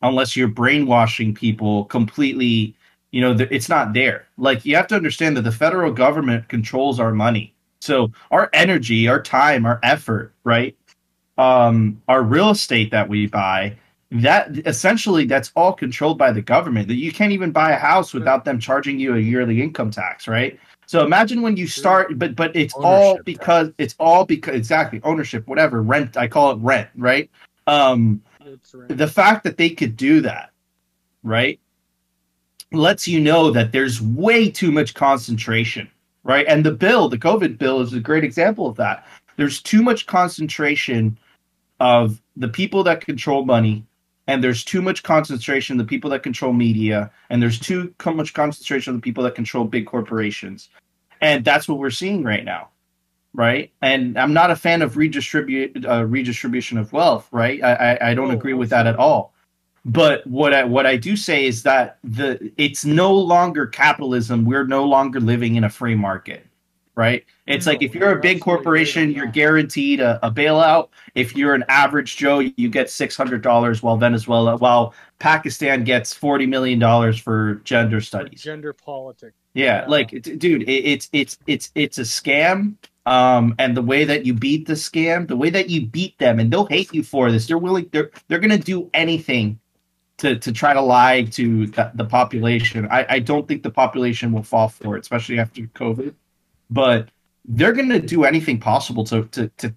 [0.00, 2.74] unless you're brainwashing people completely
[3.12, 4.26] you know, it's not there.
[4.38, 7.54] Like you have to understand that the federal government controls our money.
[7.80, 10.76] So our energy, our time, our effort, right?
[11.36, 13.76] Um, our real estate that we buy,
[14.12, 16.88] that essentially that's all controlled by the government.
[16.88, 20.26] That you can't even buy a house without them charging you a yearly income tax,
[20.26, 20.58] right?
[20.92, 25.00] So imagine when you start, but but it's all Ownership because it's all because exactly
[25.04, 26.18] ownership, whatever rent.
[26.18, 27.30] I call it rent, right?
[27.66, 28.94] Um, It's right.
[28.94, 30.50] the fact that they could do that,
[31.22, 31.58] right,
[32.72, 35.90] lets you know that there's way too much concentration,
[36.24, 36.44] right?
[36.46, 39.06] And the bill, the COVID bill, is a great example of that.
[39.38, 41.18] There's too much concentration
[41.80, 43.86] of the people that control money,
[44.26, 48.34] and there's too much concentration of the people that control media, and there's too much
[48.34, 50.68] concentration of the people that control big corporations.
[51.22, 52.66] And that's what we're seeing right now
[53.34, 53.72] right?
[53.82, 57.62] And I'm not a fan of redistribute uh, redistribution of wealth, right?
[57.62, 59.32] I I, I don't Oh, agree with that at all.
[59.84, 64.44] But what I what I do say is that the it's no longer capitalism.
[64.44, 66.46] We're no longer living in a free market,
[66.96, 67.24] right?
[67.48, 70.90] It's like if you're a big corporation, you're guaranteed a, a bailout.
[71.16, 76.14] If you're an average Joe, you get six hundred dollars, while Venezuela, while Pakistan gets
[76.14, 78.44] forty million dollars for gender studies.
[78.44, 79.41] Gender politics.
[79.54, 82.76] Yeah, like dude, it, it's it's it's it's a scam.
[83.04, 86.38] Um, and the way that you beat the scam, the way that you beat them,
[86.38, 87.46] and they'll hate you for this.
[87.46, 87.88] They're willing.
[87.92, 89.58] They're they're gonna do anything
[90.18, 92.88] to to try to lie to the, the population.
[92.90, 96.14] I I don't think the population will fall for it, especially after COVID.
[96.70, 97.10] But
[97.44, 99.74] they're gonna do anything possible to to to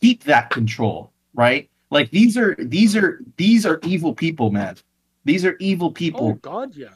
[0.00, 1.68] keep that control, right?
[1.90, 4.76] Like these are these are these are evil people, man.
[5.24, 6.94] These are evil people Oh God, yeah.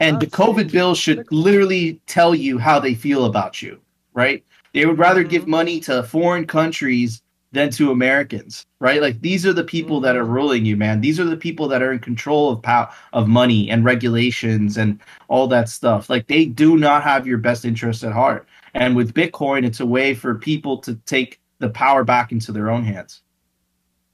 [0.00, 3.80] And the COVID bill should literally tell you how they feel about you,
[4.14, 4.44] right?
[4.72, 5.48] They would rather give Mhm.
[5.48, 9.00] money to foreign countries than to Americans, right?
[9.00, 10.28] Like these are the people that are Mhm.
[10.28, 11.00] ruling you, man.
[11.00, 14.98] These are the people that are in control of power, of money and regulations and
[15.28, 16.10] all that stuff.
[16.10, 18.48] Like they do not have your best interest at heart.
[18.74, 22.70] And with Bitcoin, it's a way for people to take the power back into their
[22.70, 23.22] own hands.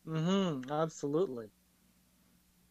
[0.06, 0.70] Mm-hmm.
[0.70, 1.50] Absolutely.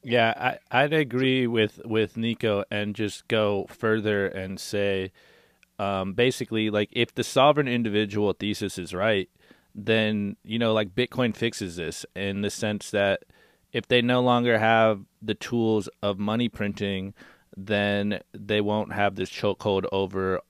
[0.03, 5.11] Yeah, I, I'd agree with, with Nico and just go further and say,
[5.77, 9.29] um, basically, like if the sovereign individual thesis is right,
[9.75, 13.23] then you know, like Bitcoin fixes this in the sense that
[13.71, 17.13] if they no longer have the tools of money printing,
[17.55, 20.41] then they won't have this chokehold over,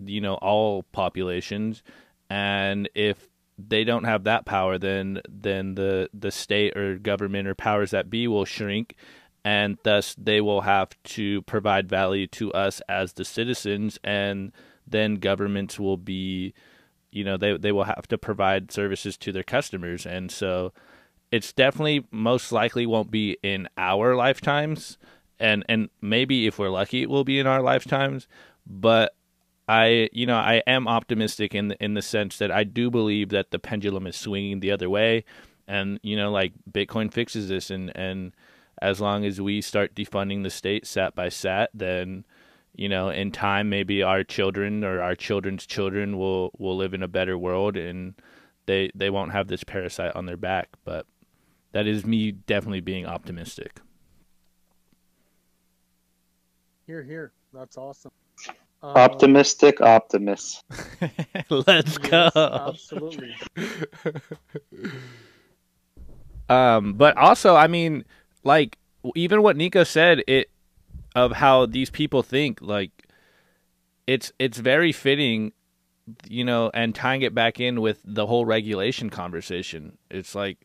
[0.00, 1.82] you know, all populations,
[2.28, 7.54] and if they don't have that power, then then the the state or government or
[7.54, 8.96] powers that be will shrink,
[9.44, 14.52] and thus they will have to provide value to us as the citizens, and
[14.86, 16.52] then governments will be,
[17.12, 20.72] you know, they they will have to provide services to their customers, and so
[21.30, 24.98] it's definitely most likely won't be in our lifetimes,
[25.38, 28.26] and and maybe if we're lucky, it will be in our lifetimes,
[28.66, 29.14] but
[29.66, 33.30] I, you know, I am optimistic in the, in the sense that I do believe
[33.30, 35.24] that the pendulum is swinging the other way,
[35.66, 38.32] and you know, like Bitcoin fixes this, and and
[38.82, 42.24] as long as we start defunding the state sat by sat, then
[42.74, 47.02] you know, in time, maybe our children or our children's children will will live in
[47.02, 48.14] a better world, and
[48.66, 50.70] they they won't have this parasite on their back.
[50.84, 51.06] But
[51.72, 53.80] that is me definitely being optimistic.
[56.86, 57.32] Here, here.
[57.52, 58.10] That's awesome.
[58.84, 60.62] Um, Optimistic optimist.
[61.48, 62.30] Let's go.
[62.34, 63.34] absolutely.
[66.46, 68.04] Um, but also, I mean,
[68.42, 68.76] like
[69.14, 70.50] even what Nico said, it
[71.14, 72.90] of how these people think, like
[74.06, 75.52] it's it's very fitting,
[76.28, 79.96] you know, and tying it back in with the whole regulation conversation.
[80.10, 80.58] It's like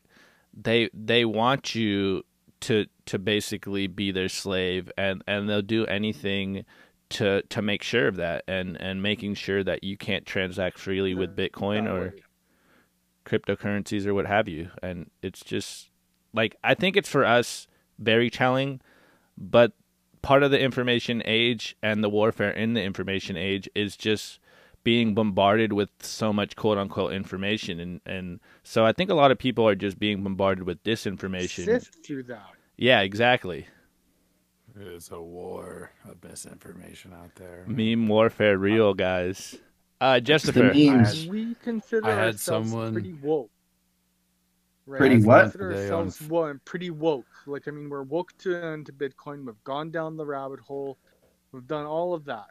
[0.52, 2.24] they they want you
[2.60, 6.66] to to basically be their slave, and and they'll do anything
[7.10, 11.14] to to make sure of that, and and making sure that you can't transact freely
[11.14, 12.14] with Bitcoin or
[13.24, 14.70] cryptocurrencies or what have you.
[14.82, 15.90] And it's just
[16.32, 17.66] like I think it's for us
[17.98, 18.80] very telling,
[19.36, 19.72] but
[20.22, 24.38] part of the information age and the warfare in the information age is just
[24.82, 29.30] being bombarded with so much quote unquote information and and so I think a lot
[29.30, 31.64] of people are just being bombarded with disinformation.
[31.64, 32.50] Sift through that.
[32.76, 33.66] Yeah, exactly.
[34.80, 37.64] There's a war of misinformation out there.
[37.66, 39.56] Meme warfare real guys.
[40.00, 40.72] Uh Jessica.
[40.74, 41.26] memes.
[41.26, 43.50] We consider I had ourselves someone- pretty woke.
[44.86, 44.98] Right?
[44.98, 45.42] Pretty we what?
[45.42, 47.26] Consider Today ourselves on- wo- pretty woke.
[47.46, 49.44] Like I mean, we're woke to into Bitcoin.
[49.44, 50.96] We've gone down the rabbit hole.
[51.52, 52.46] We've done all of that.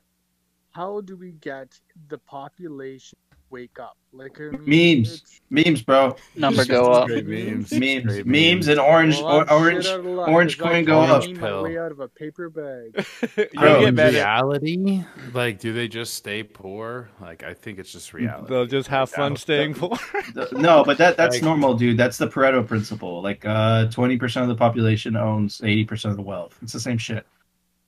[0.70, 3.18] How do we get the population
[3.52, 3.96] wake up.
[4.12, 6.16] Like I mean, Memes, memes, bro.
[6.36, 7.08] Number go up.
[7.10, 7.72] Great memes.
[7.72, 10.70] Memes, memes, and orange, Well, I'm or, orange, shit out of luck, orange 'cause I
[10.72, 11.40] coin go can't up.
[11.40, 11.64] Pill.
[11.64, 13.06] way out of a paper bag.
[13.54, 14.18] Bro, get in better.
[14.18, 17.10] reality, like, do they just stay poor?
[17.22, 18.48] Like, I think it's just reality.
[18.50, 19.92] They'll just have fun Like, staying poor.
[20.34, 21.98] The- No, but that that's Like- normal, dude.
[21.98, 23.22] That's the Pareto principle.
[23.22, 26.58] Like, uh, twenty percent of the population owns eighty percent of the wealth.
[26.64, 27.28] It's the same shit,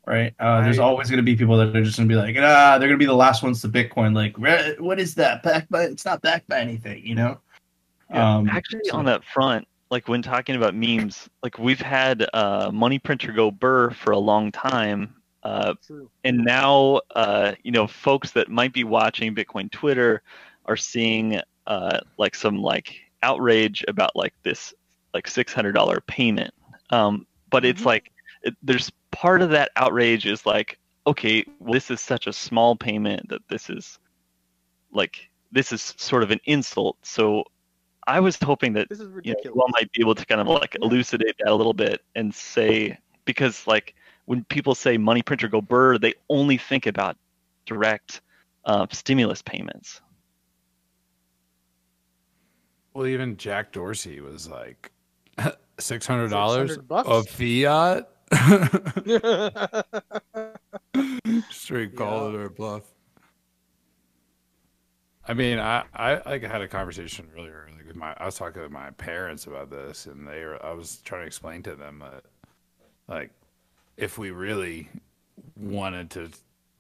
[0.06, 0.34] right?
[0.40, 2.78] Uh, there's always going to be people that are just going to be like, ah,
[2.78, 4.16] they're going to be the last ones to Bitcoin.
[4.16, 4.38] Like,
[4.80, 5.44] what is that?
[5.44, 5.84] Backed by?
[5.84, 7.40] It's not backed by anything, you know.
[8.10, 12.26] Yeah, Um, Actually, so- on that front, like when talking about memes, like we've had
[12.34, 15.74] uh, money printer go burr for a long time, uh,
[16.24, 20.22] and now uh, you know folks that might be watching Bitcoin Twitter
[20.66, 24.74] are seeing uh, like some like outrage about like this
[25.14, 26.54] like six hundred dollar payment.
[26.92, 27.86] Um, but it's Mhm.
[27.86, 28.12] like
[28.44, 32.76] it, there's part of that outrage is like okay, well, this is such a small
[32.76, 33.98] payment that this is
[34.92, 36.98] like this is sort of an insult.
[37.02, 37.44] So
[38.08, 39.46] I was hoping that This is you know, ridiculous.
[39.56, 42.34] you all might be able to kind of like elucidate that a little bit and
[42.34, 43.96] say because like
[44.26, 47.18] when people say money printer go burr, they only think about
[47.66, 48.22] direct
[48.66, 50.02] uh, stimulus payments.
[52.94, 54.92] Well, even Jack Dorsey was like,
[55.80, 58.10] six hundred dollars $600 of fiat.
[61.50, 62.30] Straight call Yeah.
[62.30, 62.84] it or bluff.
[65.28, 68.14] I mean, I, I like had a conversation really early with my.
[68.18, 70.64] I was talking with my parents about this, and they were.
[70.66, 72.24] I was trying to explain to them that,
[73.08, 73.32] like,
[73.98, 74.90] if we really
[75.56, 76.32] wanted to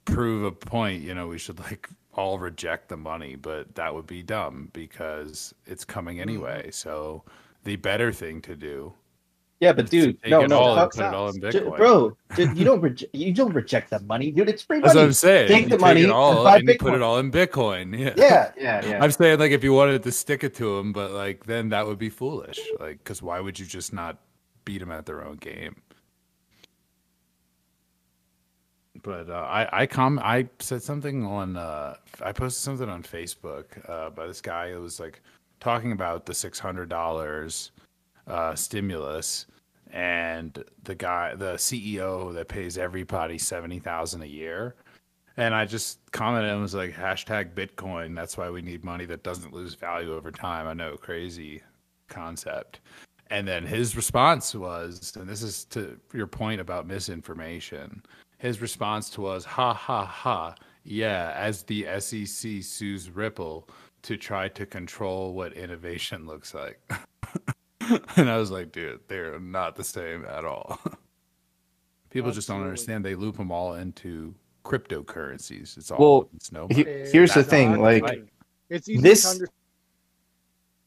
[0.05, 4.07] prove a point, you know, we should like all reject the money, but that would
[4.07, 6.29] be dumb because it's coming mm-hmm.
[6.29, 6.71] anyway.
[6.71, 7.23] So
[7.63, 8.93] the better thing to do
[9.61, 11.77] Yeah, but dude, take no, no, and fuck put it all in Bitcoin.
[11.77, 14.49] bro, dude, you don't reje- you don't reject that money, dude.
[14.49, 14.87] It's free money.
[14.87, 15.05] That's what.
[15.05, 15.49] I'm saying.
[15.49, 17.95] Take You the money it and all buy and put it all in Bitcoin.
[17.97, 18.13] Yeah.
[18.17, 19.03] Yeah, yeah, yeah.
[19.03, 21.85] I'm saying like if you wanted to stick it to them, but like then that
[21.85, 22.59] would be foolish.
[22.79, 24.17] Like, because why would you just not
[24.65, 25.75] beat them at their own game?
[29.03, 33.65] But uh, I I com I said something on uh I posted something on Facebook
[33.87, 35.21] uh by this guy who was like
[35.59, 37.71] talking about the six hundred dollars
[38.25, 39.45] uh stimulus
[39.91, 44.75] and the guy the CEO that pays everybody seventy thousand a year.
[45.37, 48.15] And I just commented and was like, hashtag Bitcoin.
[48.15, 50.67] That's why we need money that doesn't lose value over time.
[50.67, 51.61] I know, crazy
[52.09, 52.81] concept.
[53.31, 58.03] And then his response was, and this is to your point about misinformation.
[58.39, 63.69] His response to was, ha ha ha, yeah, as the SEC sues Ripple
[64.01, 66.79] to try to control what innovation looks like.
[68.15, 70.79] and I was like, dude, they're not the same at all.
[72.09, 73.05] People just don't understand.
[73.05, 75.77] They loop them all into cryptocurrencies.
[75.77, 76.67] It's all Well, it's no.
[76.69, 78.29] he- here's the thing, not like,
[78.69, 79.47] it's easy this- to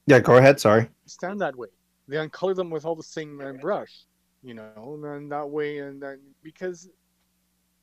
[0.07, 0.61] Yeah, go ahead.
[0.61, 0.89] Sorry.
[1.07, 1.69] Stand that way.
[2.09, 4.05] They uncolor them with all the same uh, brush,
[4.43, 6.91] you know, and then that way, and then because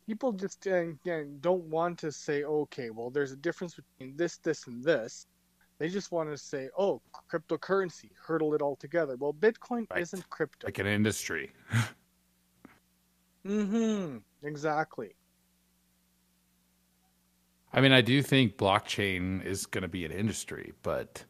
[0.05, 4.67] people just again don't want to say, okay, well, there's a difference between this, this,
[4.67, 5.25] and this.
[5.81, 9.15] They just want to say, oh, cryptocurrency, hurdle it all together.
[9.17, 10.01] Well, Bitcoin Right.
[10.03, 10.67] isn't crypto.
[10.67, 11.51] like an industry.
[13.47, 14.17] mm-hmm.
[14.43, 15.15] Exactly.
[17.73, 21.25] I mean, I do think blockchain is going to be an industry, but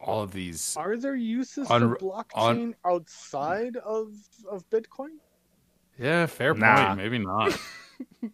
[0.00, 4.12] all of these, Are there uses On- for blockchain on- outside of
[4.48, 5.16] of Bitcoin?
[5.98, 6.86] yeah, fair Nah.
[6.86, 6.98] point.
[6.98, 7.58] Maybe not.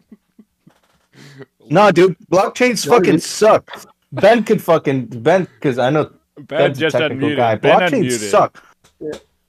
[1.70, 3.70] No, dude, blockchains fucking you- suck.
[4.12, 7.37] Ben could fucking Ben because I know Ben Ben's a just technical unmuted.
[7.37, 7.55] guy.
[7.57, 8.31] Ben Blockchains unmuted.
[8.31, 8.64] suck.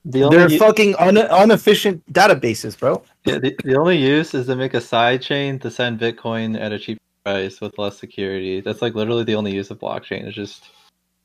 [0.04, 3.02] The only They're u- fucking un- inefficient databases, bro.
[3.24, 6.72] yeah, the, the only use is to make a side chain to send Bitcoin at
[6.72, 8.60] a cheap price with less security.
[8.60, 10.24] That's like literally the only use of blockchain.
[10.26, 10.64] It's just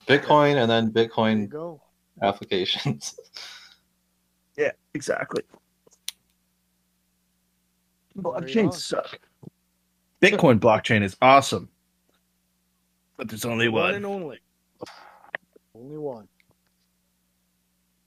[0.07, 1.81] Bitcoin and then There you Bitcoin go.
[2.21, 3.15] applications.
[4.59, 5.43] Yeah, exactly.
[8.15, 8.41] Right on.
[8.43, 9.19] Blockchains suck.
[10.19, 11.69] Bitcoin blockchain is awesome,
[13.17, 13.95] but there's only One one.
[13.95, 14.39] and only.
[15.75, 16.27] Only one.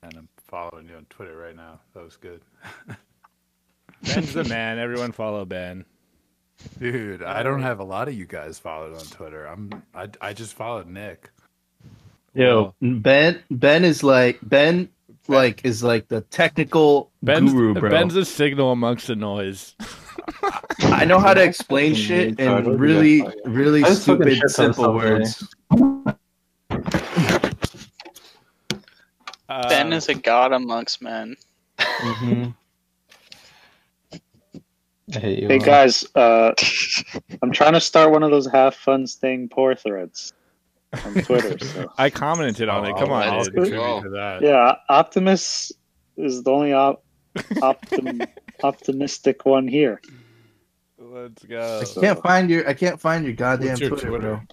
[0.02, 1.80] and I'm following you on Twitter right now.
[1.94, 2.40] That was good.
[4.02, 4.78] Ben's the man.
[4.78, 5.84] Everyone follow Ben.
[6.78, 9.46] Dude, I don't have a lot of you guys followed on Twitter.
[9.46, 11.30] I'm I, I just followed Nick.
[12.34, 14.88] Yo, Ben Ben is like Ben
[15.30, 17.90] like is like the technical Ben's, guru, bro.
[17.90, 19.74] Ben's a signal amongst the noise.
[20.82, 25.48] I know how to explain shit in really, really I was talking stupid, simple words.
[29.48, 31.36] Ben Uh, is a god amongst men.
[31.78, 32.48] hmm
[35.12, 35.48] I.
[35.48, 36.52] Hey guys, uh,
[37.42, 40.32] I'm trying to start one of those have fun staying poor threads
[40.92, 41.58] on Twitter.
[41.64, 42.92] So I commented on it.
[42.96, 44.42] Oh, Come on, I'll contribute to that.
[44.42, 45.72] yeah, Optimus
[46.16, 47.04] is the only op-
[47.36, 48.26] optim-
[48.62, 50.00] optimistic one here.
[50.98, 51.82] Let's go.
[51.96, 54.46] I can't find your I can't find your goddamn your Twitter, Twitter?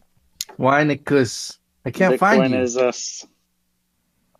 [0.57, 0.65] bro.
[0.71, 1.57] Winicus.
[1.85, 2.59] I can't Bitcoin find you.
[2.61, 3.25] is us.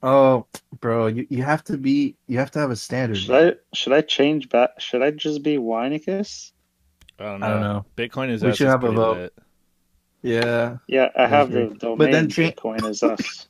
[0.03, 0.45] Oh,
[0.79, 3.17] bro, you, you have to be you have to have a standard.
[3.17, 4.79] Should I should I change back?
[4.79, 6.51] Should I just be Weinicus?
[7.19, 7.45] I don't know.
[7.45, 7.85] I don't know.
[7.97, 9.17] Bitcoin is We should have a vote.
[9.17, 9.33] lit.
[10.27, 11.77] Yeah, Yeah, I have the Okay.
[11.77, 11.97] domain.
[11.97, 13.47] But then cha- Bitcoin is us.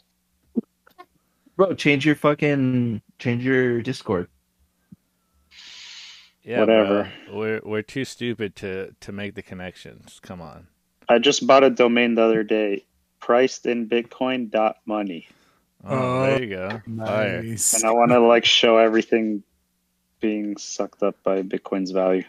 [1.55, 4.28] bro, change your fucking change your Discord.
[6.43, 7.11] Yeah, Whatever.
[7.28, 7.38] bro.
[7.38, 10.19] We're we're too stupid to to make the connections.
[10.21, 10.67] Come on.
[11.09, 12.86] I just bought a domain the other day,
[13.19, 15.28] priced in Bitcoin dot money,
[15.86, 16.69] Oh, there you go.
[17.05, 17.43] Fire.
[17.43, 17.73] Nice.
[17.73, 19.41] and I want to like show everything
[20.19, 22.23] being sucked up by Bitcoin's value.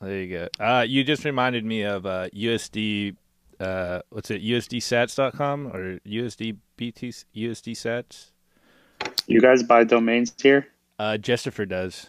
[0.00, 0.48] There you go.
[0.64, 3.16] Uh, you just reminded me of uh, USD.
[3.58, 4.42] Uh, what's it?
[4.42, 8.30] USDSats.com or USD BT USD Sats?
[9.26, 10.66] You guys buy domains here?
[10.98, 12.08] Uh, Jessifer does.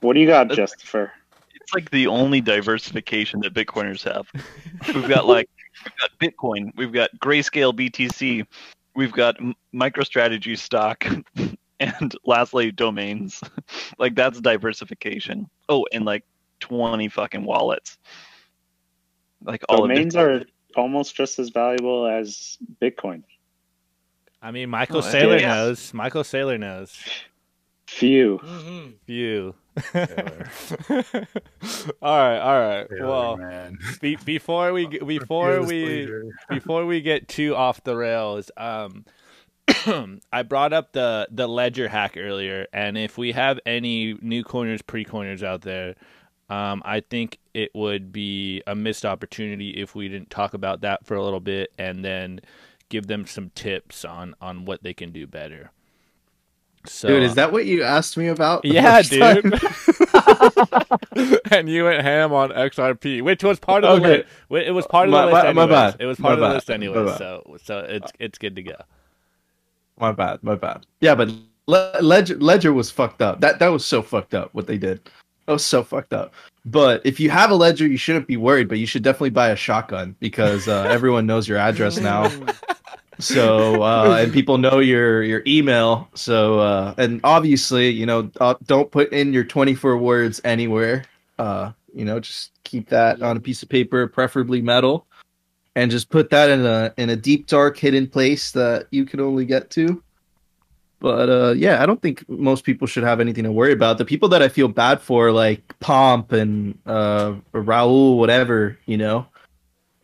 [0.00, 1.10] What do you got, That's- Justifer?
[1.54, 4.28] It's like the only diversification that Bitcoiners have.
[4.94, 5.48] We've got like
[5.84, 8.46] we've got Bitcoin, we've got Grayscale BTC,
[8.96, 9.36] we've got
[9.74, 11.04] MicroStrategy stock,
[11.80, 13.40] and lastly domains.
[13.98, 15.48] like that's diversification.
[15.68, 16.24] Oh, and like
[16.60, 17.98] twenty fucking wallets.
[19.42, 20.42] Like all Domains are
[20.76, 23.22] almost just as valuable as Bitcoin.
[24.42, 25.48] I mean, Michael Oh, Saylor yeah.
[25.54, 25.92] knows.
[25.94, 26.98] Michael Saylor knows.
[27.86, 28.38] Few.
[28.42, 28.90] Mm-hmm.
[29.06, 29.54] Few.
[32.02, 32.88] All right, all right.
[32.88, 33.78] Taylor, well, man.
[34.00, 36.24] be, before we g- before we leader.
[36.50, 39.04] before we get too off the rails, um,
[40.32, 44.82] I brought up the the ledger hack earlier, and if we have any new coiners,
[44.82, 45.94] pre coiners out there,
[46.50, 51.06] um, I think it would be a missed opportunity if we didn't talk about that
[51.06, 52.40] for a little bit, and then
[52.88, 55.70] give them some tips on on what they can do better.
[56.86, 58.64] So, Dude, is that what you asked me about?
[58.64, 59.44] yeah, dude.
[61.52, 64.24] and you went ham on XRP, which was part of the Okay.
[64.50, 64.66] list.
[64.68, 65.44] It was part of My- the list.
[65.44, 65.92] my- my anyways.
[65.92, 65.96] bad.
[66.00, 66.54] It was My part of the bad.
[66.54, 67.14] list anyway.
[67.18, 68.76] So, so it's it's good to go.
[69.98, 70.86] My bad, my bad.
[71.00, 71.30] Yeah, but
[71.66, 73.40] Ledger Ledger was fucked up.
[73.40, 75.00] That that was so fucked up what they did.
[75.50, 76.32] That was so fucked up.
[76.64, 78.68] But if you have a Ledger, you shouldn't be worried.
[78.68, 82.30] But you should definitely buy a shotgun because uh, everyone knows your address now.
[83.18, 86.08] So uh, and people know your your email.
[86.14, 91.04] So uh, and obviously, you know, uh, don't put in your 24 words anywhere.
[91.40, 95.04] Uh, you know, just keep that on a piece of paper, preferably metal,
[95.74, 99.18] and just put that in a in a deep, dark, hidden place that you can
[99.18, 100.00] only get to.
[101.00, 103.98] But uh, yeah, I don't think most people should have anything to worry about.
[103.98, 109.26] The people that I feel bad for, like Pomp and uh, Raoul, whatever, you know,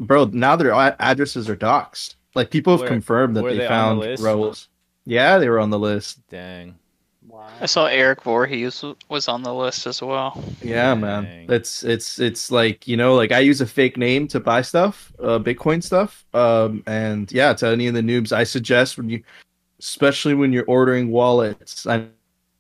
[0.01, 2.15] bro, now their addresses are doxxed.
[2.35, 4.17] Like people have Were- confirmed that they, they found the?
[4.21, 4.69] Raoul's.
[5.05, 6.27] Yeah, they were on the list.
[6.29, 6.75] Dang.
[7.29, 7.49] Wow.
[7.61, 10.43] I saw Eric Voorhees was on the list as well.
[10.63, 11.01] Yeah, Dang.
[11.01, 11.47] man.
[11.49, 15.13] It's it's it's like you know, like I use a fake name to buy stuff,
[15.23, 16.25] uh, Bitcoin stuff.
[16.33, 19.23] Um, and yeah, to any of the noobs, I suggest when you,
[19.79, 21.87] especially when you're ordering wallets.
[21.87, 22.07] I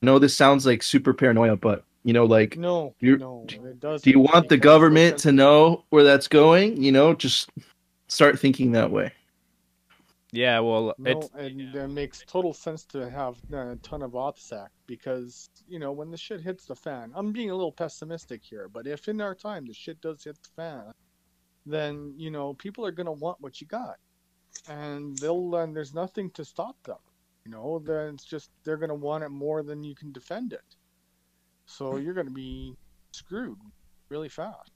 [0.03, 4.03] know this sounds like super paranoia, but you know, like, No, You- no, it does.
[4.03, 6.81] do you want the government to know where that's going?
[6.81, 7.51] You know, just
[8.09, 9.13] start thinking that way.
[10.33, 14.13] Yeah, well, No, it's and it makes total sense to have uh, a ton of
[14.13, 17.13] OPSEC because you know when the shit hits the fan.
[17.15, 20.37] I'm being a little pessimistic here, but if in our time the shit does hit
[20.43, 20.93] the fan,
[21.65, 23.97] then you know people are gonna want what you got,
[24.69, 26.99] and they'll and there's nothing to stop them.
[27.47, 30.65] You know, then it's just they're gonna want it more than you can defend it.
[31.65, 32.75] So you're gonna be
[33.13, 33.59] screwed
[34.09, 34.73] really fast.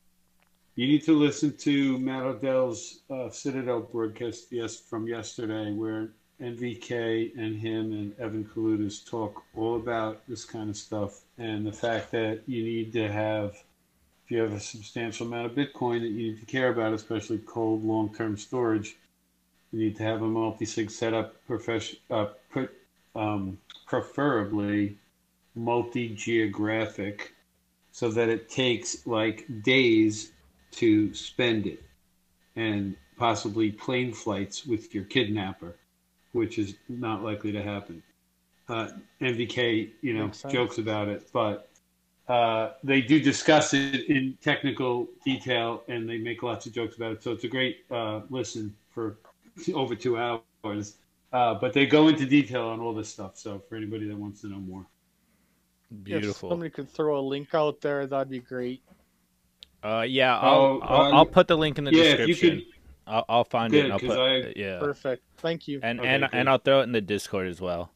[0.76, 6.10] You need to listen to Matt Odell's uh, Citadel broadcast yes from yesterday, where
[6.40, 11.72] NVK and him and Evan Kaloudis talk all about this kind of stuff and the
[11.72, 13.50] fact that you need to have,
[14.24, 17.38] if you have a substantial amount of Bitcoin that you need to care about, especially
[17.38, 18.96] cold long-term storage,
[19.72, 22.72] you need to have a multi-sig setup, profession, uh, put,
[23.14, 24.98] um, preferably
[25.54, 27.34] multi-geographic,
[27.92, 30.32] so that it takes like days
[30.72, 31.82] to spend it
[32.56, 35.76] and possibly plane flights with your kidnapper,
[36.32, 38.02] which is not likely to happen.
[38.68, 38.88] Uh,
[39.20, 41.68] NVK, you know, jokes about it, but
[42.28, 47.12] uh, they do discuss it in technical detail and they make lots of jokes about
[47.12, 47.22] it.
[47.22, 49.16] So it's a great uh, listen for
[49.74, 50.96] over two hours.
[51.32, 53.36] Uh, but they go into detail on all this stuff.
[53.36, 54.84] So for anybody that wants to know more.
[56.02, 56.48] Beautiful.
[56.48, 58.82] If somebody could throw a link out there, that'd be great.
[59.82, 62.26] Uh, yeah, I'll, Oh, I'll, um, I'll put the link in the yeah, if you
[62.26, 62.58] description.
[62.58, 62.66] could-
[63.06, 63.76] I'll, I'll find it.
[63.78, 65.22] Good, And I'll 'cause put I- yeah, Perfect.
[65.38, 65.80] Thank you.
[65.82, 66.30] and Okay, and good.
[66.32, 67.90] and I'll throw it in the Discord as well.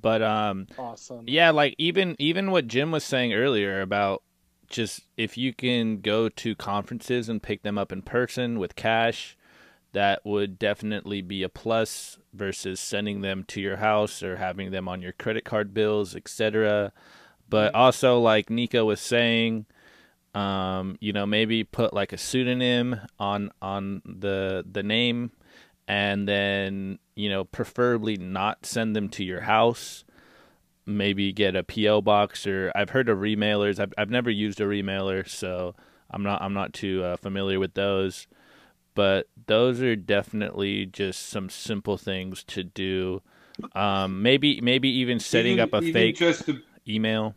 [0.00, 1.24] But um, Awesome.
[1.26, 4.22] yeah, like even even what Jim was saying earlier about
[4.70, 9.36] just if you can go to conferences and pick them up in person with cash,
[9.92, 14.88] that would definitely be a plus versus sending them to your house or having them
[14.88, 16.92] on your credit card bills, etc.
[17.48, 19.66] But also, like Nico was saying,
[20.34, 25.32] um, you know, maybe put like a pseudonym on on the the name,
[25.86, 30.04] and then you know, preferably not send them to your house.
[30.86, 33.78] Maybe get a PO box, or I've heard of remailers.
[33.78, 35.74] I've I've never used a remailer, so
[36.10, 38.26] I'm not I'm not too uh, familiar with those.
[38.94, 43.22] But those are definitely just some simple things to do.
[43.74, 47.34] Um, maybe maybe even setting Even- up a fake just a- email.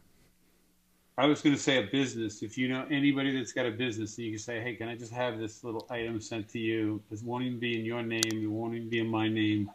[1.17, 2.43] I was going to say a business.
[2.43, 4.95] If you know anybody that's got a business, and you can say, "Hey, can I
[4.97, 7.01] just have this little item sent to you?
[7.09, 8.21] It won't even be in your name.
[8.33, 9.71] It won't even be in my name."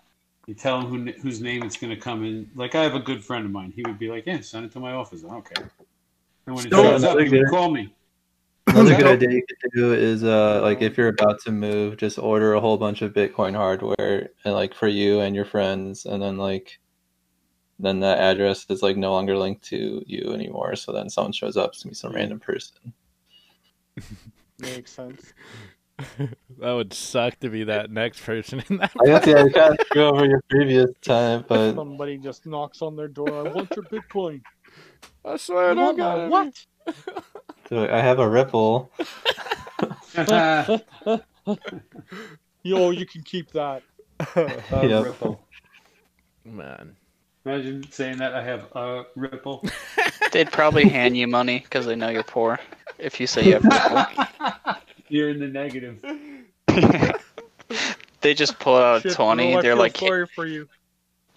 [0.46, 2.50] You tell them who, whose name it's going to come in.
[2.54, 3.72] Like I have a good friend of mine.
[3.74, 5.62] He would be like, "Yeah, send it to my office." Okay.
[6.46, 7.90] And when it So shows up, another he would call me.
[8.70, 12.18] Another good idea you could do is uh like if you're about to move, just
[12.18, 16.22] order a whole bunch of Bitcoin hardware and like for you and your friends, and
[16.22, 16.78] then like
[17.78, 20.76] then that address is like no longer linked to you anymore.
[20.76, 22.92] So then someone shows up, it's gonna be some random person.
[24.58, 25.32] Makes sense.
[26.58, 28.92] That would suck to be that next person in that.
[29.00, 32.82] I guess yeah, you kind of screw over your previous time, but Somebody just knocks
[32.82, 33.46] on their door.
[33.46, 34.42] I want your Bitcoin.
[35.24, 36.30] I swear to God.
[36.30, 36.66] What?
[37.70, 38.90] So I have a Ripple.
[42.62, 43.82] Yo, you can keep that.
[44.36, 44.48] Uh,
[44.82, 45.04] Yep.
[45.04, 45.40] Ripple.
[46.44, 46.94] Man.
[47.46, 49.64] Imagine saying that I have a Ripple.
[50.32, 52.60] They'd probably hand you money because they know you're poor.
[52.98, 54.74] If you say you have a Ripple,
[55.08, 56.04] You're in the negative.
[58.20, 59.52] they just pull out a Shit, twenty.
[59.52, 60.68] bro, They're like, sorry for you.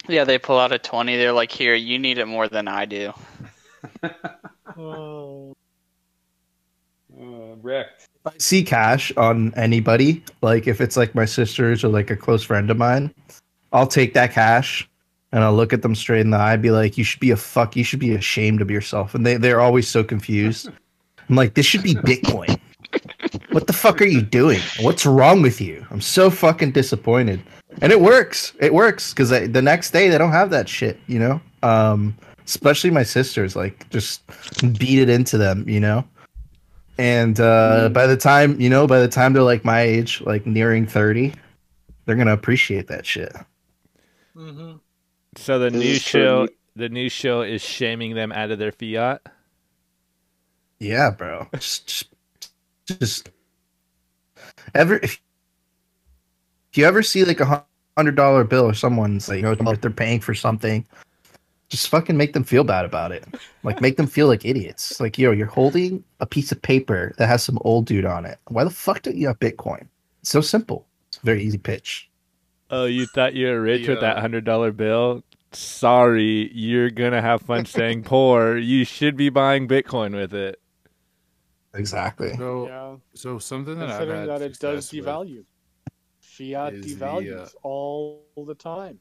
[0.10, 1.16] yeah, they pull out a twenty.
[1.16, 3.14] They're like, here, you need it more than I do.
[4.78, 5.56] Oh.
[7.24, 8.10] Uh, wrecked.
[8.26, 12.44] I see cash on anybody, like if it's like my sisters or like a close
[12.44, 13.14] friend of mine,
[13.72, 14.90] I'll take that cash
[15.32, 17.38] and I'll look at them straight in the eye, be like, "You should be a
[17.38, 17.76] fuck.
[17.76, 20.70] You should be ashamed of yourself." And they they're always so confused.
[21.30, 22.60] I'm like, "This should be Bitcoin.
[23.52, 24.60] What the fuck are you doing?
[24.82, 27.42] What's wrong with you?" I'm so fucking disappointed.
[27.82, 28.54] And it works.
[28.60, 31.00] It works because the next day they don't have that shit.
[31.08, 32.16] You know, um,
[32.46, 34.22] especially my sisters, like just
[34.78, 35.68] beat it into them.
[35.68, 36.06] You know
[36.98, 40.46] and uh, by the time you know by the time they're like my age like
[40.46, 41.34] nearing 30
[42.06, 43.34] they're gonna appreciate that shit
[44.36, 44.78] Mm-hmm.
[45.38, 46.22] So the This new is true.
[46.22, 49.22] show, the new show is shaming them out of their fiat.
[50.80, 52.52] yeah bro just just,
[52.86, 53.30] just
[54.76, 55.22] ever if,
[56.72, 57.66] if you ever see like a
[57.98, 60.86] hundred dollar bill or someone's like you know like they're paying for something
[61.74, 63.26] just fucking make them feel bad about it
[63.64, 67.26] like make them feel like idiots like yo you're holding a piece of paper that
[67.28, 69.88] has some old dude on it why the fuck don't you have bitcoin
[70.22, 72.10] it's so simple it's a very easy pitch
[72.70, 75.24] Oh, you thought you were rich with that hundred dollar bill?
[75.52, 78.58] Sorry, you're gonna have fun staying poor.
[78.58, 80.60] You should be buying Bitcoin with it.
[81.76, 82.96] exactly So, Yeah.
[83.14, 85.44] so something that I've Considering had that it does success with- devalue.
[86.20, 89.00] Fiat is the, devalues uh, all the time.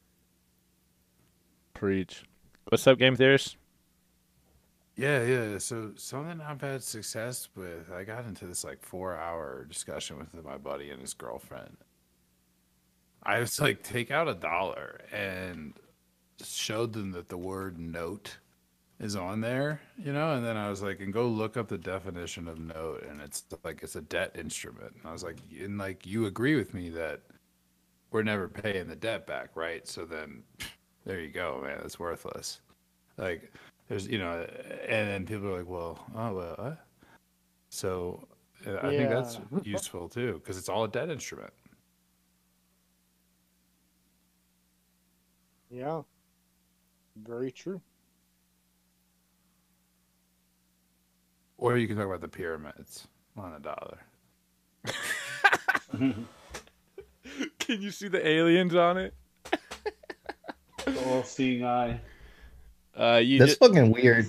[1.73, 2.25] Preach.
[2.69, 3.57] What's up, Game theorists?
[4.97, 5.59] Yeah, yeah.
[5.59, 10.45] So something I've had success with, I got into this like four hour discussion with
[10.45, 11.79] my buddy and his girlfriend.
[13.23, 15.75] I was like, take out a dollar and
[16.45, 18.39] showed them that the word note
[19.01, 21.79] is on there, you know, and then I was like, and go look up the
[21.79, 24.95] definition of note, and it's like it's a debt instrument.
[24.99, 27.21] And I was like, and like you agree with me that
[28.11, 29.87] we're never paying the debt back, right?
[29.89, 30.43] So then
[31.05, 31.81] there you go, man.
[31.85, 32.61] It's worthless.
[33.17, 33.53] Like
[33.93, 34.47] there's you know
[34.89, 36.87] and then people are like well oh well what?
[37.69, 38.27] so
[38.67, 41.53] uh, i think that's useful too because it's all a dead instrument
[45.75, 46.03] Yeah.
[47.17, 47.81] Very true.
[51.57, 53.99] or you can talk about the pyramids on a dollar
[57.59, 59.15] Can you see the aliens on it?
[61.07, 62.01] All-seeing eye.
[62.97, 64.27] Uh, you That's just, fucking weird.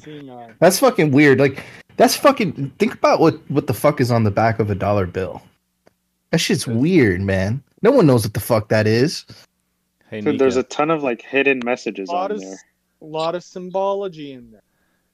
[0.60, 1.40] That's fucking weird.
[1.40, 1.64] Like
[1.98, 2.70] that's fucking.
[2.80, 5.42] Think about what what the fuck is on the back of a dollar bill.
[6.32, 7.62] That shit's weird, man.
[7.82, 9.26] No one knows what the fuck that is.
[10.10, 12.58] hey, Dude, there's a ton of like hidden messages lot on of there.
[13.02, 14.64] a lot of symbology in there.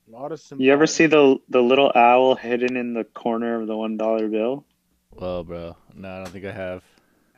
[0.07, 3.67] A lot of You ever see the the little owl hidden in the corner of
[3.67, 4.63] the one dollar bill?
[5.11, 6.83] Well, bro, no, I don't think I have.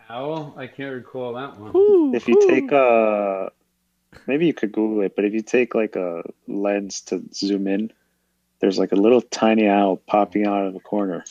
[0.09, 0.53] Owl?
[0.57, 2.13] I can't recall that one.
[2.13, 3.49] If you take a,
[4.27, 7.91] maybe you could Google it, but if you take like a lens to zoom in,
[8.59, 11.23] there's like a little tiny owl popping out of a corner.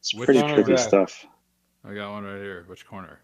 [0.00, 1.26] It's Which pretty one is trippy stuff.
[1.84, 2.64] I got one right here.
[2.66, 3.20] Which corner?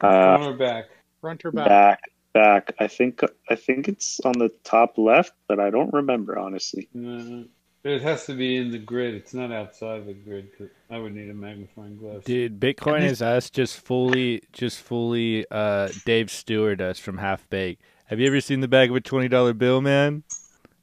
[0.00, 0.84] Uh, Front or back?
[1.20, 2.02] Front or back, back?
[2.32, 2.74] back.
[2.78, 6.88] I think I think it's on the top left, but I don't remember honestly.
[6.92, 7.44] No,
[7.88, 9.14] it has to be in the grid.
[9.14, 10.48] It's not outside the grid.
[10.90, 12.24] I would need a magnifying glass.
[12.24, 17.82] Dude, Bitcoin is us just fully, just fully, uh, Dave Stewart us from Half Baked.
[18.06, 20.22] Have you ever seen the bag of a twenty dollar bill, man?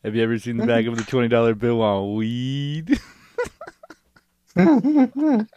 [0.03, 2.99] Have you ever seen the bag of the twenty dollar bill on weed?
[4.55, 5.47] There's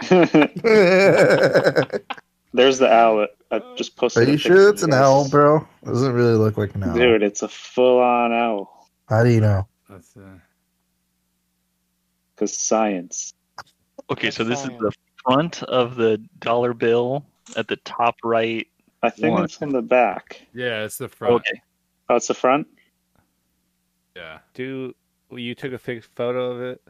[2.79, 3.27] the owl.
[3.51, 4.29] I just posted.
[4.29, 5.07] Are you sure it's of an you guys.
[5.07, 5.69] owl, bro?
[5.85, 6.95] Doesn't really look like an owl.
[6.95, 8.89] Dude, it's a full-on owl.
[9.09, 9.67] How do you know?
[9.89, 10.39] That's uh,
[12.39, 13.35] Cause science.
[14.11, 14.93] Okay, so this is the
[15.25, 17.27] front of the dollar bill
[17.57, 18.67] at the top right.
[19.03, 19.45] I think one.
[19.45, 20.47] it's in the back.
[20.55, 21.35] yeah, it's the front.
[21.35, 21.61] Okay.
[22.09, 22.69] Oh, it's the front.
[24.17, 24.39] Yeah.
[24.55, 24.95] Do
[25.31, 26.83] well, you took a fixed photo of it?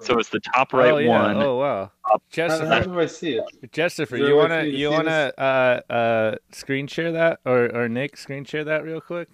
[0.00, 1.22] So it's the top right oh, yeah.
[1.22, 1.36] one.
[1.36, 2.66] Oh wow, How, Jessica.
[2.66, 3.72] how do I see it?
[3.72, 8.44] Jessica, you wanna for you wanna uh uh screen share that or or Nick screen
[8.44, 9.28] share that real quick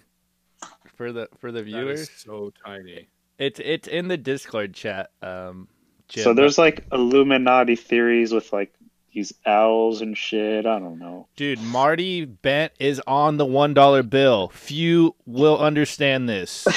[0.95, 2.09] for the for the That is viewers?
[2.09, 3.09] so tiny.
[3.41, 5.09] It's it's in the Discord chat.
[5.23, 5.67] Um,
[6.07, 6.23] Jim.
[6.23, 8.71] So there's like Illuminati theories with like
[9.13, 10.67] these owls and shit.
[10.67, 11.27] I don't know.
[11.35, 14.49] dude, Marty Bent is on the one dollar bill.
[14.49, 16.67] Few will understand this.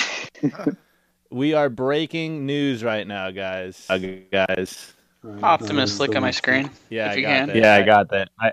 [1.30, 3.84] we are breaking news right now, guys.
[3.90, 3.98] Uh,
[4.32, 4.94] guys.
[5.42, 6.70] Optimus, look at my screen.
[6.88, 7.46] Yeah, if I you got can.
[7.48, 7.56] that.
[7.56, 8.28] Yeah, I got that.
[8.40, 8.52] I, Yeah, I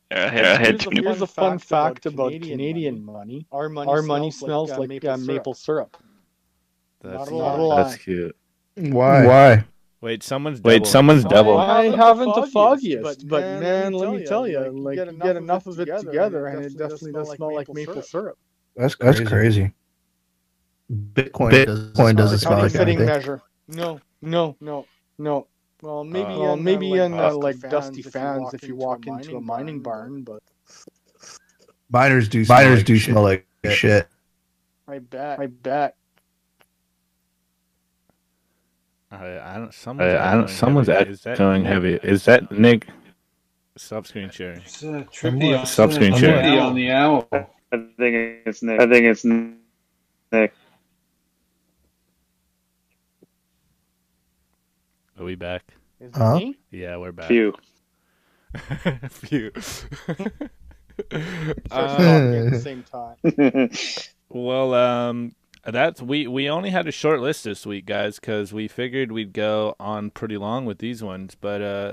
[0.00, 1.06] had Here's too a many.
[1.06, 3.46] Here's a fun fact about Canadian, money.
[3.52, 5.96] Our money, Our money smells, smells like, like, uh, uh, maple syrup.
[7.00, 7.48] That's, Not a lie.
[7.48, 7.82] Not a lie.
[7.82, 8.36] that's cute.
[8.76, 9.26] Why?
[9.26, 9.64] Why?
[10.00, 10.86] Wait, someone's Wait, double.
[10.86, 11.56] someone's double.
[11.56, 14.58] I haven't haven't the the foggiest, foggiest, but but, man, man, let me tell you,
[14.58, 18.36] like, you get enough of it together, and it definitely does smell like maple syrup.
[18.76, 19.72] That's that's crazy.
[20.92, 23.06] Bitcoin, Bitcoin doesn't smell How like fitting anything.
[23.06, 23.42] measure.
[23.68, 24.86] No, no, no,
[25.18, 25.46] no.
[25.82, 28.68] Well, maybe, Uh, well, maybe uh, in like, uh, like dusty dusty fans fans if
[28.68, 30.40] you walk into a mining barn, but
[31.90, 32.44] Miners do.
[32.44, 33.12] Smell Miners like do shit.
[33.12, 34.08] smell like shit.
[34.86, 35.96] I bet, I bet.
[39.10, 39.74] I, I don't.
[39.74, 40.48] Someone's, I, I don't.
[40.48, 41.10] Someone's heavy.
[41.10, 41.94] Is that echoing heavy.
[41.94, 42.86] Is that Nick?
[43.76, 44.60] Stop screen sharing.
[44.60, 46.58] It's uh, trippy, on, Stop trippy sharing.
[46.60, 47.28] on the owl.
[47.32, 47.92] I think
[48.46, 48.80] it's Nick.
[48.80, 50.54] I think it's Nick.
[55.22, 55.62] Are we back?
[56.00, 56.34] Is it Huh?
[56.36, 56.56] me?
[56.72, 57.28] Yeah, we're back.
[57.28, 57.54] Phew.
[59.08, 59.52] Phew.
[59.60, 60.32] Start
[61.70, 63.70] Uh, at the same time.
[64.28, 68.66] well, um, that's we we only had a short list this week, guys, because we
[68.66, 71.36] figured we'd go on pretty long with these ones.
[71.40, 71.92] But uh,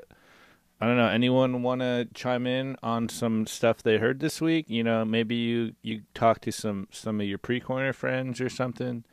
[0.82, 1.10] I don't know.
[1.10, 4.66] Anyone want to chime in on some stuff they heard this week?
[4.72, 8.50] You know, maybe you you talk to some some of your pre coiner friends or
[8.50, 9.04] something.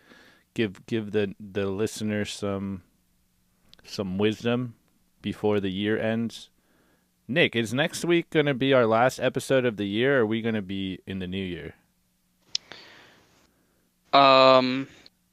[0.54, 2.80] Give give the the listeners some
[3.86, 4.74] some wisdom
[5.22, 6.50] before the year ends.
[7.28, 10.26] Nick, is next week going to be our last episode of the year, or are
[10.26, 11.74] we going to be in the new year?
[14.12, 14.86] Um,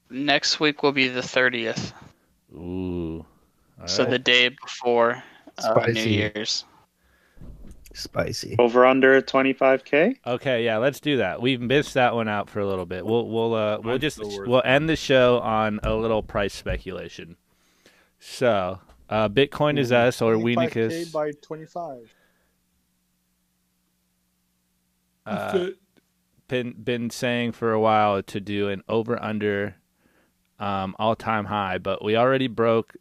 [0.09, 1.93] next week will be the thirtieth,
[2.53, 3.25] Ooh.
[3.85, 5.23] so the day before
[5.59, 6.65] uh, New Year's.
[7.95, 8.55] Spicy.
[8.57, 10.17] Over under 25k.
[10.25, 11.41] Okay, yeah, let's do that.
[11.41, 13.05] We've missed that one out for a little bit.
[13.05, 17.37] We'll we'll uh we'll Mine's just we'll end the show on a little price speculation.
[18.25, 21.11] So, uh Bitcoin is us or 25K Weenicus.
[21.11, 22.13] by twenty-five.
[25.25, 25.67] uh,
[26.47, 29.75] been been saying for a while to do an over under
[30.59, 32.95] um, all time high, but we already broke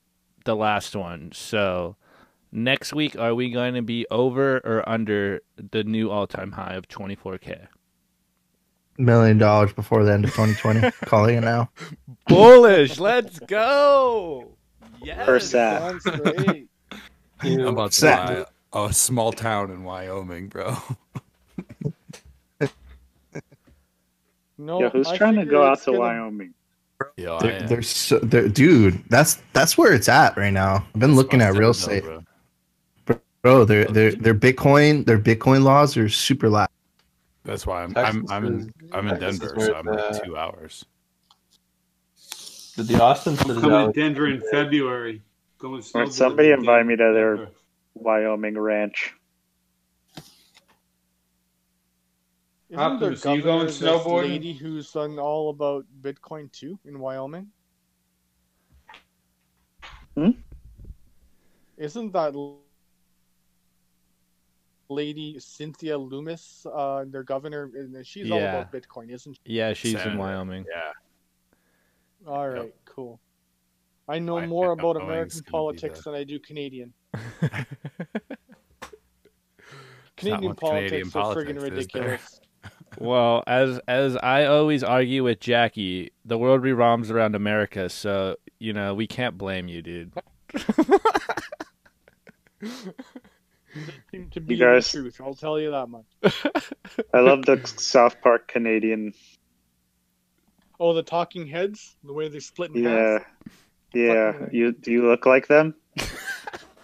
[0.45, 1.31] the last one.
[1.33, 1.97] So
[2.51, 6.75] next week, are we going to be over or under the new all time high
[6.75, 7.69] of twenty four k?
[8.99, 10.91] Million dollars before the end of 2020.
[11.07, 11.71] Calling it now.
[12.29, 12.99] Bullish.
[12.99, 14.57] Let's go.
[15.05, 15.27] Yes.
[15.27, 16.01] First half.
[16.03, 16.69] Sounds great.
[17.41, 18.47] I'm about to Sad.
[18.73, 20.77] buy a small town in Wyoming, bro.
[24.59, 26.55] No, Yeah, who's I trying to go out to gonna- Wyoming?
[27.17, 30.87] Yeah, I They're, they're so, they're, dude, that's that's where it's at right now.
[30.95, 33.19] I've been looking at real estate, bro.
[33.43, 33.65] bro.
[33.65, 36.73] Their their their Bitcoin their Bitcoin laws are super lax.
[37.45, 40.25] That's why I'm Texas I'm I'm in I'm in Texas Denver, so I'm the- like
[40.25, 40.85] two hours.
[42.83, 45.23] Did the Austin I'm coming to Denver in February.
[45.59, 47.53] Going Or snowboarding somebody in invite me to their Denver.
[47.95, 49.15] Wyoming ranch.
[52.71, 54.29] Isn't the Optimus, are you governor going this snowboarding?
[54.31, 57.49] lady who's done all about Bitcoin too in Wyoming?
[60.17, 60.31] Hmm?
[61.77, 62.35] Isn't that
[64.89, 67.71] lady Cynthia Lummis, uh, their governor?
[67.77, 69.53] and She's all about Bitcoin, isn't she?
[69.53, 70.65] Yeah, she's in Wyoming.
[70.69, 70.91] Yeah.
[72.27, 73.21] All right, cool.
[74.09, 76.93] I know Why- more about Wyoming's American politics the- than I do Canadian.
[80.17, 81.63] Canadian what Canadian politics are friggin' politics is
[81.93, 82.03] there.
[82.03, 82.41] ridiculous.
[82.99, 88.75] Well, as as I always argue with Jackie, the world revolves around America, so you
[88.75, 90.13] know we can't blame you, dude.
[94.11, 95.21] Seem to be guys- the truth.
[95.23, 96.05] I'll tell you that much.
[97.15, 99.15] I love the South Park Canadian.
[100.83, 103.23] Oh, the Talking Heads, the way they split in Yeah, half.
[103.95, 104.33] yeah.
[104.33, 105.75] Fucking- You do you look like them?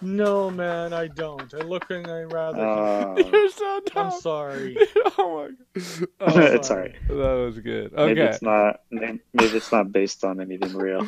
[0.01, 1.53] No, man, I don't.
[1.53, 2.65] I look and I rather.
[2.65, 4.05] Uh, You're so dumb.
[4.13, 4.77] I'm sorry.
[5.17, 6.07] oh my god.
[6.21, 6.95] I'm it's sorry.
[7.09, 7.17] alright.
[7.37, 7.93] That was good.
[7.93, 8.05] Okay.
[8.13, 8.79] Maybe it's not.
[8.91, 11.05] Maybe it's not based on anything real.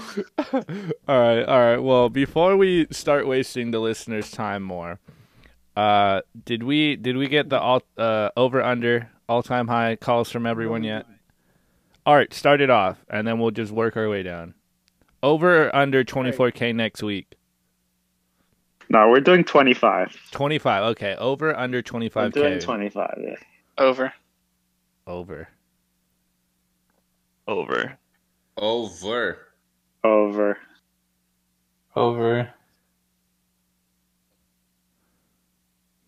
[0.54, 0.62] all
[1.08, 1.78] right, all right.
[1.78, 5.00] Well, before we start wasting the listeners' time more,
[5.78, 10.30] uh, did we did we get the all uh over under all time high calls
[10.30, 11.06] from everyone yet?
[12.06, 14.56] All right, start it off, and then we'll just work our way down.
[15.22, 17.36] Over or under twenty four k next week.
[18.90, 20.16] No, we're doing twenty five.
[20.32, 20.84] Twenty five.
[20.92, 23.20] Okay, over under twenty I'm five doing twenty five.
[23.22, 23.36] Yeah.
[23.78, 24.14] Over.
[25.06, 25.48] Over.
[27.48, 27.98] Over.
[28.58, 29.48] Over.
[30.04, 30.58] Over.
[31.96, 32.54] Over.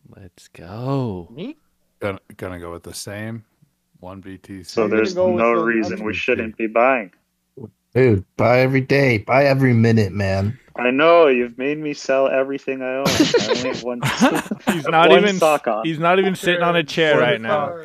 [0.09, 1.29] Let's go.
[1.31, 1.57] Me?
[1.99, 3.45] Gonna, gonna go with the same
[4.03, 4.65] one BTC.
[4.67, 7.11] So there's no the- reason we shouldn't be buying.
[7.95, 10.57] Dude, buy every day, buy every minute, man.
[10.75, 13.05] I know you've made me sell everything I own.
[13.07, 14.01] I only have one.
[14.73, 15.85] He's not one even sock on.
[15.85, 17.75] he's not even sitting on a chair right now.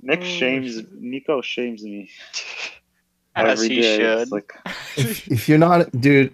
[0.00, 2.08] Nick Oh, shames Nico shames me.
[3.34, 3.96] As every he day.
[3.96, 4.30] should.
[4.30, 4.52] Like
[4.96, 6.32] If, if you're not, dude,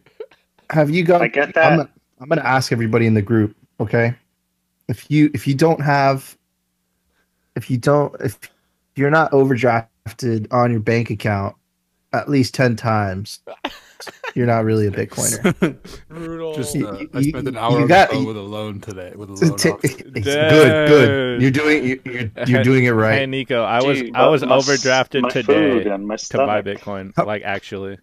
[0.69, 1.23] have you got?
[1.23, 1.81] I get that.
[1.81, 1.89] I'm,
[2.21, 4.15] I'm gonna ask everybody in the group, okay?
[4.89, 6.37] If you if you don't have,
[7.57, 8.39] if you don't, if
[8.97, 11.57] you're not overdrafted on your bank account
[12.13, 13.41] at least ten times,
[14.35, 15.77] you're not really a Bitcoiner.
[16.09, 16.55] Brutal.
[16.55, 18.81] Just You- uh, you- I spent an hour you on got- the with a loan
[18.81, 19.13] today.
[19.15, 21.43] With a It's loan t- it's good, good.
[21.43, 24.43] You're doing you- you're you're doing it Hey right, Nico, I was Dude, I was
[24.45, 26.63] my overdrafted my today food and my to buy.
[26.63, 27.17] Bitcoin.
[27.27, 27.99] Like actually.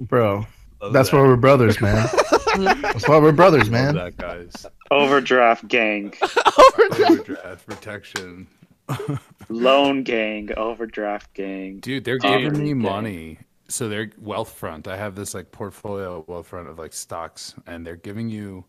[0.00, 0.46] bro.
[0.82, 1.16] Love That's that.
[1.16, 2.08] why we're brothers, man.
[2.82, 3.94] That's why we're brothers, Love man.
[3.94, 4.66] that guys.
[4.90, 6.12] Overdraft gang,
[6.68, 8.46] Overdraft protection.
[9.48, 11.78] loan gang, overdraft gang.
[11.80, 12.78] Dude, they're giving me Gang.
[12.78, 13.38] money.
[13.68, 14.86] So they're Wealthfront.
[14.86, 18.64] I have this like portfolio of Wealthfront of like stocks, and they're giving you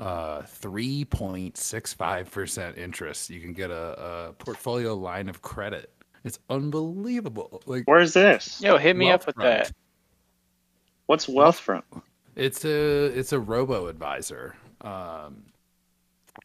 [0.00, 3.28] uh 3.65% interest.
[3.30, 5.90] You can get a, a portfolio line of credit.
[6.24, 7.60] It's unbelievable.
[7.66, 8.58] Like Where's this?
[8.62, 9.42] Yo, hit me up with Wealthfront.
[9.42, 9.72] that.
[11.06, 11.82] What's Wealthfront?
[12.36, 14.54] It's a it's a robo advisor.
[14.82, 15.44] Um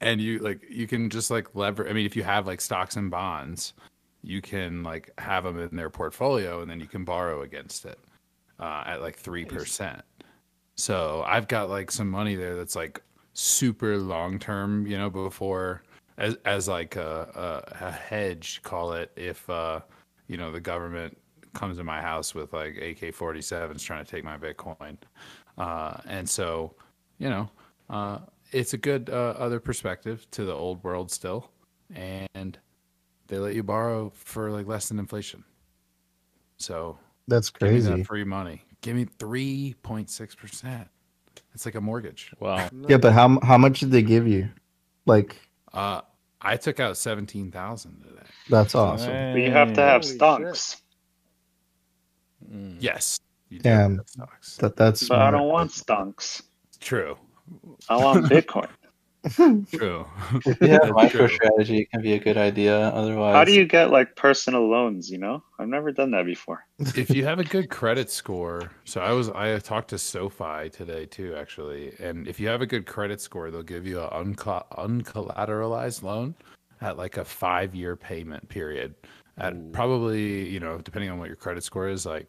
[0.02, 2.96] and you like you can just like lever I mean if you have like stocks
[2.96, 3.74] and bonds,
[4.22, 8.00] you can like have them in their portfolio and then you can borrow against it
[8.60, 10.02] uh at like 3%.
[10.76, 13.02] So I've got like some money there that's like
[13.34, 15.84] super long term, you know, before
[16.18, 19.82] as as like a, a, a hedge, call it, if uh,
[20.28, 21.18] you know the government
[21.54, 24.98] comes to my house with like AK-47s trying to take my Bitcoin,
[25.58, 26.74] uh, and so
[27.20, 27.50] you know
[27.90, 28.20] uh,
[28.52, 31.50] it's a good uh, other perspective to the old world still,
[31.94, 32.58] and
[33.28, 35.44] they let you borrow for like less than inflation.
[36.58, 37.92] So That's give me crazy.
[37.92, 38.64] that free money.
[38.82, 40.88] Give me three point six percent.
[41.54, 42.32] It's like a mortgage.
[42.40, 42.70] Wow.
[42.88, 44.50] Yeah, but how how much did they give you?
[45.06, 45.36] Like
[45.74, 46.02] Uh,
[46.42, 48.28] I took out seventeen thousand today.
[48.50, 49.34] that's awesome.
[49.34, 50.82] But you have to have Holy stonks.
[52.52, 52.78] Mm.
[52.80, 53.20] Yes.
[53.50, 54.02] You Damn.
[54.06, 54.58] stocks.
[54.58, 56.44] That that's But I don't want stonks.
[56.80, 57.18] True.
[57.90, 58.70] I want Bitcoin.
[59.72, 60.06] True.
[60.46, 61.28] yeah, you have That's true.
[61.28, 62.78] MicroStrategy, it can be a good idea.
[62.78, 65.10] Otherwise, How do you get like personal loans?
[65.10, 66.66] You know, I've never done that before.
[66.80, 71.06] if you have a good credit score, so I was I talked to SoFi today
[71.06, 74.66] too, actually, and if you have a good credit score, they'll give you an unco-
[74.78, 76.36] uncollateralized loan
[76.80, 78.96] at like a five year payment period
[79.38, 82.28] at probably you know depending on what your credit score is like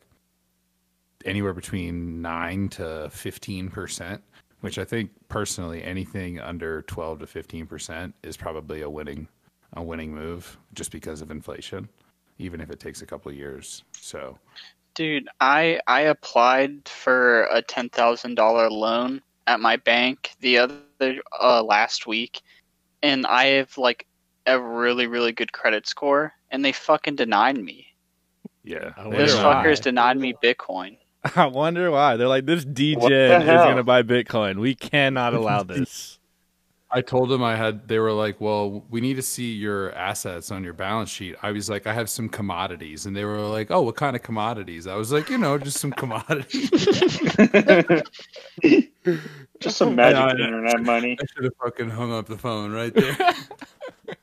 [1.24, 4.22] anywhere between nine to fifteen percent.
[4.60, 9.28] Which I think personally, anything under twelve to fifteen percent is probably a winning
[9.74, 11.88] a winning move, just because of inflation,
[12.38, 13.84] even if it takes a couple of years.
[13.92, 14.38] So
[14.94, 21.20] Dude, I I applied for a ten thousand dollar loan at my bank the other
[21.40, 22.42] uh, last week,
[23.02, 24.06] and I have like
[24.46, 27.86] a really, really good credit score, and they fucking denied me.
[28.64, 28.92] Yeah.
[28.96, 30.96] I Those wonder fuckers denied me Bitcoin.
[31.36, 32.16] I wonder why.
[32.16, 34.58] They're like, this DJ is going to buy Bitcoin.
[34.58, 36.18] We cannot allow this.
[36.90, 37.86] I told them I had.
[37.86, 41.50] They were like, "Well, we need to see your assets on your balance sheet." I
[41.50, 44.86] was like, "I have some commodities," and they were like, "Oh, what kind of commodities?"
[44.86, 46.70] I was like, "You know, just some commodities."
[49.60, 51.16] Just some magic Yeah, internet money.
[51.20, 53.16] I should have fucking hung up the phone right there.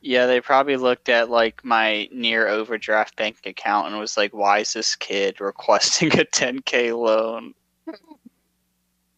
[0.02, 4.60] Yeah, they probably looked at like my near overdraft bank account and was like, "Why
[4.60, 7.54] is this kid requesting a 10k loan?"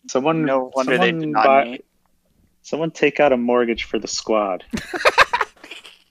[0.09, 1.79] Someone, No wonder they someone denied buy- me.
[2.63, 4.65] Someone take out a mortgage for the squad.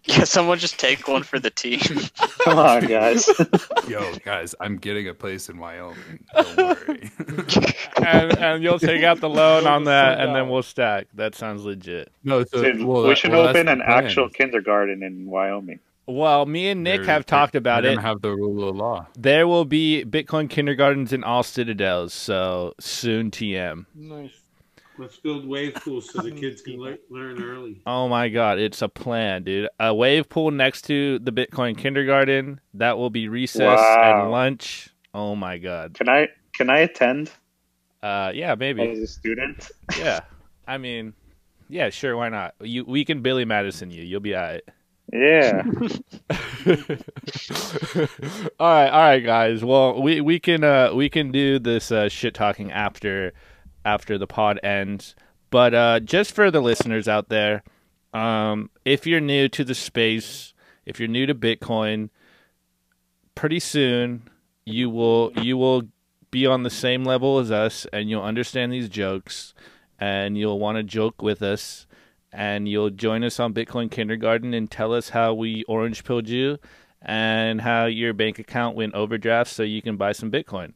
[0.16, 1.80] Yeah, someone just take one for the team.
[2.44, 3.28] Come on, guys.
[3.88, 6.24] Yo, guys, I'm getting a place in Wyoming.
[6.32, 7.10] Don't worry.
[7.96, 11.08] and, and you'll take out the loan on that, and then we'll stack.
[11.14, 12.12] That sounds legit.
[12.22, 15.80] no, so Dude, well, we that- should well, open an actual kindergarten in Wyoming.
[16.06, 17.98] Well, me and Nick They're- have talked about it.
[17.98, 19.08] Have the rule of law.
[19.18, 23.86] There will be Bitcoin kindergartens in all citadels, so soon TM.
[23.92, 24.30] Nice.
[24.98, 27.82] Let's build wave pools so the kids can le- learn early.
[27.86, 29.68] Oh my god, it's a plan, dude.
[29.78, 32.60] A wave pool next to the Bitcoin kindergarten.
[32.74, 34.22] That will be recess Wow.
[34.22, 34.88] and lunch.
[35.14, 35.94] Oh my god.
[35.94, 37.30] Can I can I attend
[38.02, 38.82] Uh yeah, maybe.
[38.82, 39.70] as a student?
[39.98, 40.20] Yeah.
[40.66, 41.12] I mean,
[41.68, 42.54] yeah, sure, why not?
[42.60, 44.02] You we can Billy Madison you.
[44.02, 44.62] You'll be all right.
[45.12, 45.62] Yeah.
[48.58, 49.64] all right, all right, guys.
[49.64, 53.32] Well, we we can uh we can do this uh shit talking after
[53.86, 55.14] after the pod ends.
[55.50, 57.62] But uh just for the listeners out there,
[58.12, 60.52] um if you're new to the space,
[60.84, 62.10] if you're new to Bitcoin,
[63.34, 64.28] pretty soon
[64.64, 65.84] you will you will
[66.30, 69.54] be on the same level as us and you'll understand these jokes
[69.98, 71.86] and you'll want to joke with us
[72.32, 76.58] and you'll join us on Bitcoin Kindergarten and tell us how we orange pilled you
[77.00, 80.72] and how your bank account went overdraft so you can buy some Bitcoin.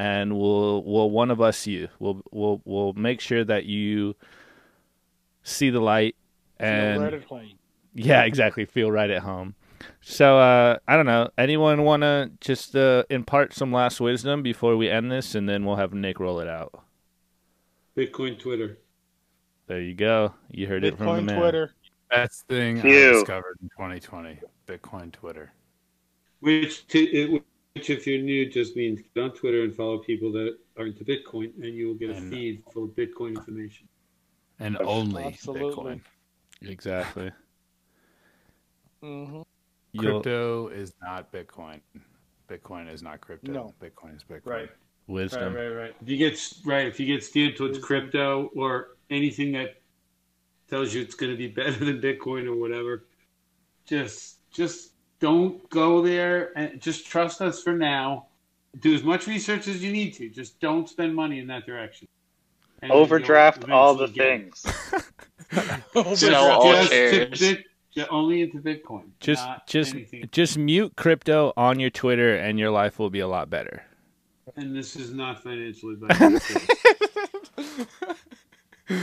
[0.00, 1.88] And we'll we'll one of us you.
[1.98, 4.16] We'll we'll we'll make sure that you
[5.42, 6.16] see the light
[6.58, 7.50] and Feel right at home.
[7.92, 8.64] yeah, exactly.
[8.64, 9.54] Feel right at home.
[10.00, 11.28] So uh, I don't know.
[11.36, 15.66] Anyone want to just uh, impart some last wisdom before we end this, and then
[15.66, 16.82] we'll have Nick roll it out.
[17.94, 18.78] Bitcoin Twitter.
[19.66, 20.32] There you go.
[20.50, 21.40] You heard it from the Bitcoin man.
[21.40, 21.74] Twitter.
[22.08, 25.52] Best thing I discovered in 2020: Bitcoin Twitter.
[26.40, 27.42] Which, to, it,
[27.80, 31.02] which, if you're new, just means get on Twitter and follow people that are into
[31.04, 33.88] Bitcoin, and you will get a And- feed full of Bitcoin information.
[34.58, 35.94] and only Absolutely.
[35.94, 36.00] Bitcoin.
[36.62, 37.30] Exactly.
[39.02, 39.40] hmm
[39.96, 41.80] Crypto is not Bitcoin.
[42.48, 43.50] Bitcoin is not crypto.
[43.52, 43.74] No.
[43.80, 44.44] Bitcoin is Bitcoin.
[44.46, 44.68] Right.
[45.06, 45.54] wisdom.
[45.54, 45.94] Right, right, right.
[46.02, 49.80] If you get right, if you get steered towards crypto or anything that
[50.68, 53.06] tells you it's going to be better than Bitcoin or whatever,
[53.86, 58.26] just just don't go there and just trust us for now.
[58.80, 60.28] Do as much research as you need to.
[60.28, 62.08] Just don't spend money in that direction.
[62.82, 64.54] And Overdraft all the eventually get it.
[65.52, 66.18] things.
[66.20, 67.40] Sell all Just shares.
[67.40, 67.64] Bit-
[68.10, 69.10] only into Bitcoin.
[69.20, 70.26] Just just anything.
[70.32, 73.82] just mute crypto on your Twitter, and your life will be a lot better.
[74.56, 76.56] And this is not financial advice.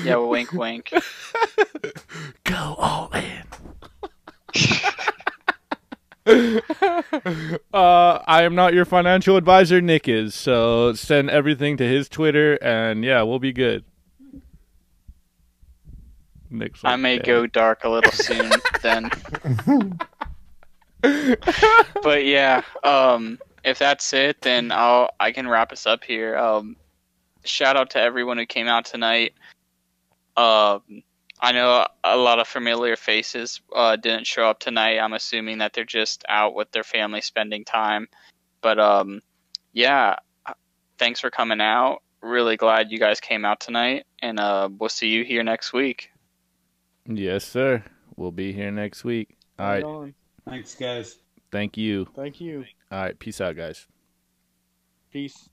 [0.03, 0.91] Yeah, wink, wink.
[2.43, 3.43] Go all in.
[7.73, 9.80] uh, I am not your financial advisor.
[9.80, 10.36] Nick is.
[10.36, 13.86] So send everything to his Twitter, and yeah, we'll be good.
[16.49, 18.51] Nick's I may "Damn." go dark a little soon
[18.82, 19.09] then.
[22.03, 26.38] but yeah, um, if that's it, then I'll I can wrap us up here.
[26.38, 26.75] Um,
[27.45, 29.34] shout out to everyone who came out tonight.
[30.36, 31.03] Um,
[31.39, 34.97] I know a lot of familiar faces uh, didn't show up tonight.
[34.99, 38.07] I'm assuming that they're just out with their family spending time.
[38.61, 39.21] But um,
[39.73, 40.15] yeah,
[40.97, 42.01] thanks for coming out.
[42.21, 46.09] Really glad you guys came out tonight, and uh, we'll see you here next week.
[47.05, 47.83] Yes, sir.
[48.15, 49.38] We'll be here next week.
[49.59, 49.83] All Right right.
[49.83, 50.13] on.
[50.49, 51.17] Thanks, guys.
[51.51, 52.07] Thank you.
[52.15, 52.65] Thank you.
[52.91, 53.17] All right.
[53.17, 53.88] Peace out, guys.
[55.11, 55.49] Peace.